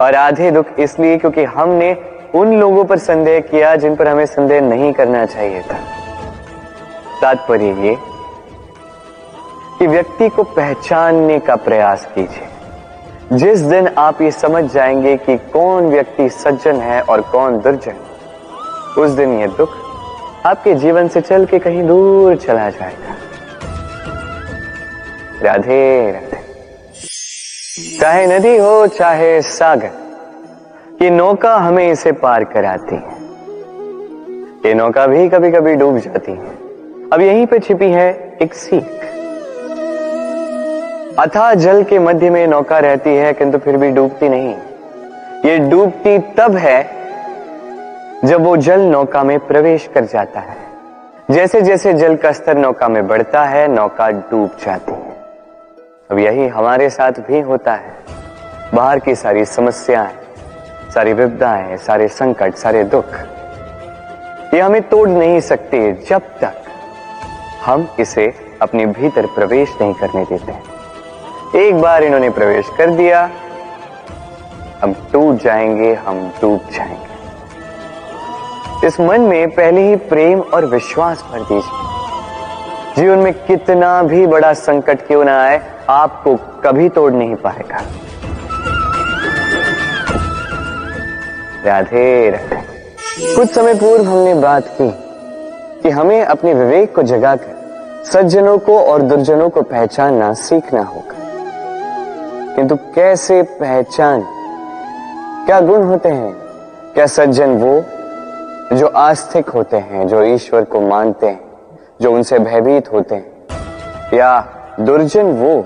[0.00, 1.96] और आधे दुख इसलिए क्योंकि हमने
[2.34, 5.76] उन लोगों पर संदेह किया जिन पर हमें संदेह नहीं करना चाहिए था।
[7.22, 7.96] तात्पर्य ये
[9.84, 12.48] कि व्यक्ति को पहचानने का प्रयास कीजिए।
[13.32, 17.94] जिस दिन आप ये समझ जाएँगे कि कौन व्यक्ति सज्जन है और कौन दुर्जन,
[19.02, 19.68] उस दिन ये दुख
[20.46, 23.14] आपके जीवन से चल के कहीं दूर चला जाएगा।
[25.42, 26.40] राधे राधे।
[28.00, 29.90] चाहे नदी हो, चाहे सागर,
[31.02, 33.22] ये नौका हमें इसे पार कराती है।
[34.66, 36.46] ये नौका भी कभी कभी डूब जाती है।
[37.12, 39.10] अब यहीं पे छिपी है एक सीख।
[41.18, 44.54] अथा जल के मध्य में नौका रहती है, किंतु फिर भी डूबती नहीं।
[45.44, 46.82] ये डूबती तब है,
[48.24, 50.56] जब वो जल नौका में प्रवेश कर जाता है।
[51.30, 55.14] जैसे जैसे जल का स्तर नौका में बढ़ता है, नौका डूब जाती है।
[56.10, 57.94] अब यही हमारे साथ भी होता है।
[58.74, 60.12] बाहर की सारी समस्याएँ,
[60.94, 63.16] सारी विपदाएँ, सारे संकट, सारे दुख,
[64.54, 66.62] ये हमें तोड़ नहीं सकते जब तक
[67.64, 70.73] हम इसे अपने भीतर प्रवेश नहीं करने देते हैं।
[71.56, 73.30] एक बार इन्होंने प्रवेश कर दिया।
[74.82, 77.14] हम टूट जाएँगे, हम डूब जाएँगे।
[78.86, 81.80] इस मन में पहले ही प्रेम और विश्वास भर दीजिए।
[82.96, 87.82] जीवन में कितना भी बड़ा संकट क्यों ना आए, आपको कभी तोड़ नहीं पाएगा।
[91.66, 92.74] राधे राधे।
[93.36, 94.94] कुछ समय पूर्व हमने बात की
[95.82, 97.54] कि हमें अपने विवेक को जगाकर
[98.04, 101.13] सज्जनों को और दुर्जनों को पहचानना, सीखना होगा।
[102.56, 104.22] किंतु कैसे पहचान?
[105.46, 106.32] क्या गुण होते हैं?
[106.94, 107.84] क्या सज्जन वो
[108.76, 111.40] जो आस्थिक होते हैं, जो ईश्वर को मानते हैं,
[112.00, 113.48] जो उनसे भयभीत होते हैं?
[114.14, 114.46] या
[114.80, 115.64] दुर्जन वो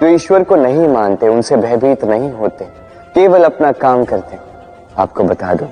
[0.00, 2.64] जो ईश्वर को नहीं मानते, उनसे भयभीत नहीं होते,
[3.14, 4.38] केवल अपना काम करते
[4.98, 5.66] आपको बता दो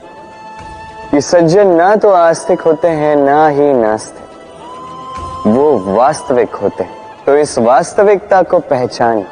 [1.10, 4.28] कि सज्जन ना तो आस्तिक होते हैं, ना ही नास्तिक।
[5.46, 6.96] वो वास्तविक होते हैं।
[7.26, 9.24] तो इस वास्तविकता को पहचान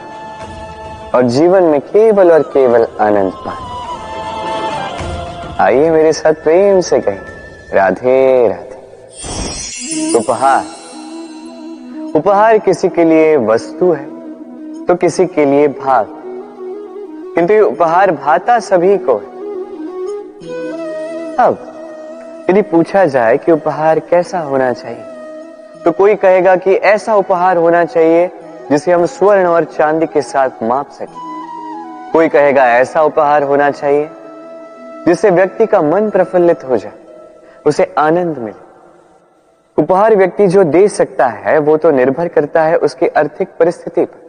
[1.15, 3.65] और जीवन में केवल और केवल आनंद पाए।
[5.61, 7.21] आइए मेरे साथ प्रेम से कहें,
[7.73, 10.65] राधे राधे। उपहार।
[12.17, 14.05] उपहार किसी के लिए वस्तु है
[14.87, 16.07] तो किसी के लिए भाग।
[17.35, 19.37] किंतु ये उपहार भाता सभी को है।
[21.37, 21.59] अब,
[22.51, 25.03] यदि पूछा जाए कि उपहार कैसा होना चाहिए
[25.85, 28.31] तो कोई कहेगा कि ऐसा उपहार होना चाहिए
[28.71, 31.25] जिसे हम स्वर्ण और चांदी के साथ माप सके।
[32.13, 34.09] कोई कहेगा, ऐसा उपहार होना चाहिए
[35.07, 36.93] जिससे व्यक्ति का मन प्रफुल्लित हो जाए,
[37.67, 38.65] उसे आनंद मिले।
[39.79, 44.25] उपहार व्यक्ति जो दे सकता है, वो तो निर्भर करता है उसकी आर्थिक परिस्थिति पर।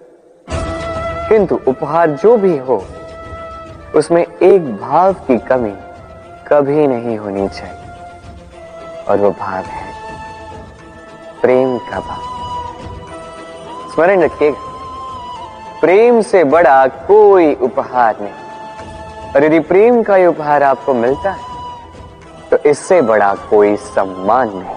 [1.30, 2.84] किंतु उपहार जो भी हो,
[3.96, 5.76] उसमें एक भाव की कमी
[6.48, 7.76] कभी नहीं होनी चाहिए,
[9.10, 9.94] और वो भाव है
[11.42, 12.37] प्रेम का भाव।
[13.98, 20.94] स्मरण रखिएगा प्रेम से बड़ा कोई उपहार नहीं। और यदि प्रेम का ये उपहार आपको
[20.94, 21.40] मिलता है
[22.52, 24.76] तो इससे बड़ा कोई सम्मान नहीं।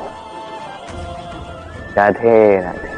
[1.96, 2.88] राधे राधे।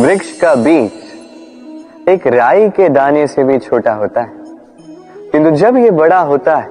[0.00, 4.32] वृक्ष का बीज एक राई के दाने से भी छोटा होता है।
[5.32, 6.68] किंतु जब ये बड़ा होता है,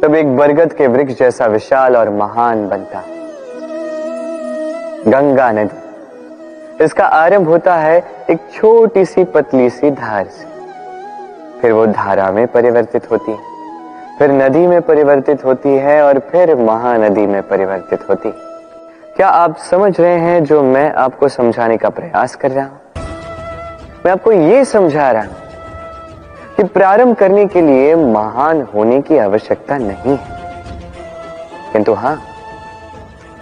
[0.00, 3.18] तब एक बरगद के वृक्ष जैसा विशाल और महान बनता है।
[5.08, 5.83] गंगा नदी।
[6.80, 10.44] इसका आरंभ होता है एक छोटी सी पतली सी धार से।
[11.60, 13.38] फिर वो धारा में परिवर्तित होती है।
[14.18, 18.34] फिर नदी में परिवर्तित होती है और फिर महानदी में परिवर्तित होती है।
[19.16, 22.80] क्या आप समझ रहे हैं जो मैं आपको समझाने का प्रयास कर रहा हूँ?
[24.06, 25.36] मैं आपको यह समझा रहा हूँ
[26.56, 30.38] कि प्रारंभ करने के लिए महान होने की आवश्यकता नहीं है।
[31.72, 32.22] किंतु हाँ,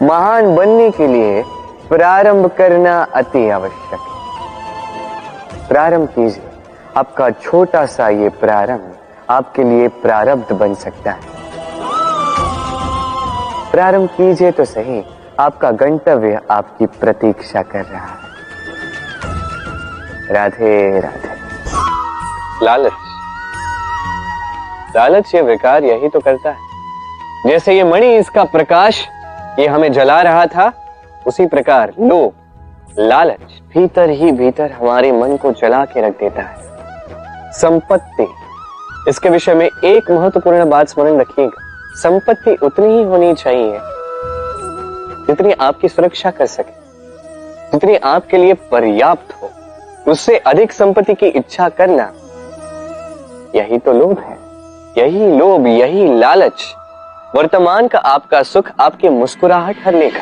[0.02, 1.44] महान बनने के लिए
[1.93, 6.49] प्रारंभ करना अति आवश्यक। है प्रारंभ कीजिए।
[6.97, 8.93] आपका छोटा सा ये प्रारंभ
[9.30, 11.20] आपके लिए प्रारब्ध बन सकता है।
[13.72, 15.05] प्रारंभ कीजिए तो सही,
[15.40, 18.14] आपका गंतव्य आपकी प्रतीक्षा कर रहा है।
[20.30, 21.30] राधे राधे।
[22.64, 22.93] लालच।
[24.97, 26.59] लालच ये विकार यही तो करता है।
[27.47, 29.09] जैसे ये मणि इसका प्रकाश,
[29.59, 30.72] ये हमें जला रहा था
[31.26, 37.50] उसी प्रकार लोभ लालच भीतर ही भीतर हमारे मन को जला के रख देता है।
[37.52, 38.26] संपत्ति,
[39.08, 41.60] इसके विषय में एक महत्वपूर्ण बात स्मरण रखिएगा।
[41.96, 43.78] संपत्ति उतनी ही होनी चाहिए
[45.26, 46.80] जितनी आपकी सुरक्षा कर सके,
[47.72, 49.50] जितनी आपके लिए पर्याप्त हो।
[50.06, 52.12] उससे अधिक संपत्ति की इच्छा करना,
[53.54, 54.38] यही तो लोभ है।
[54.98, 56.64] यही लोभ, यही लालच।
[57.34, 60.20] वर्तमान का आपका सुख आपकी मुस्कुराहट हरने लेगा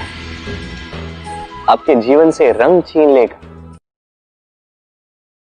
[1.71, 3.50] आपके जीवन से रंग छीन लेगा।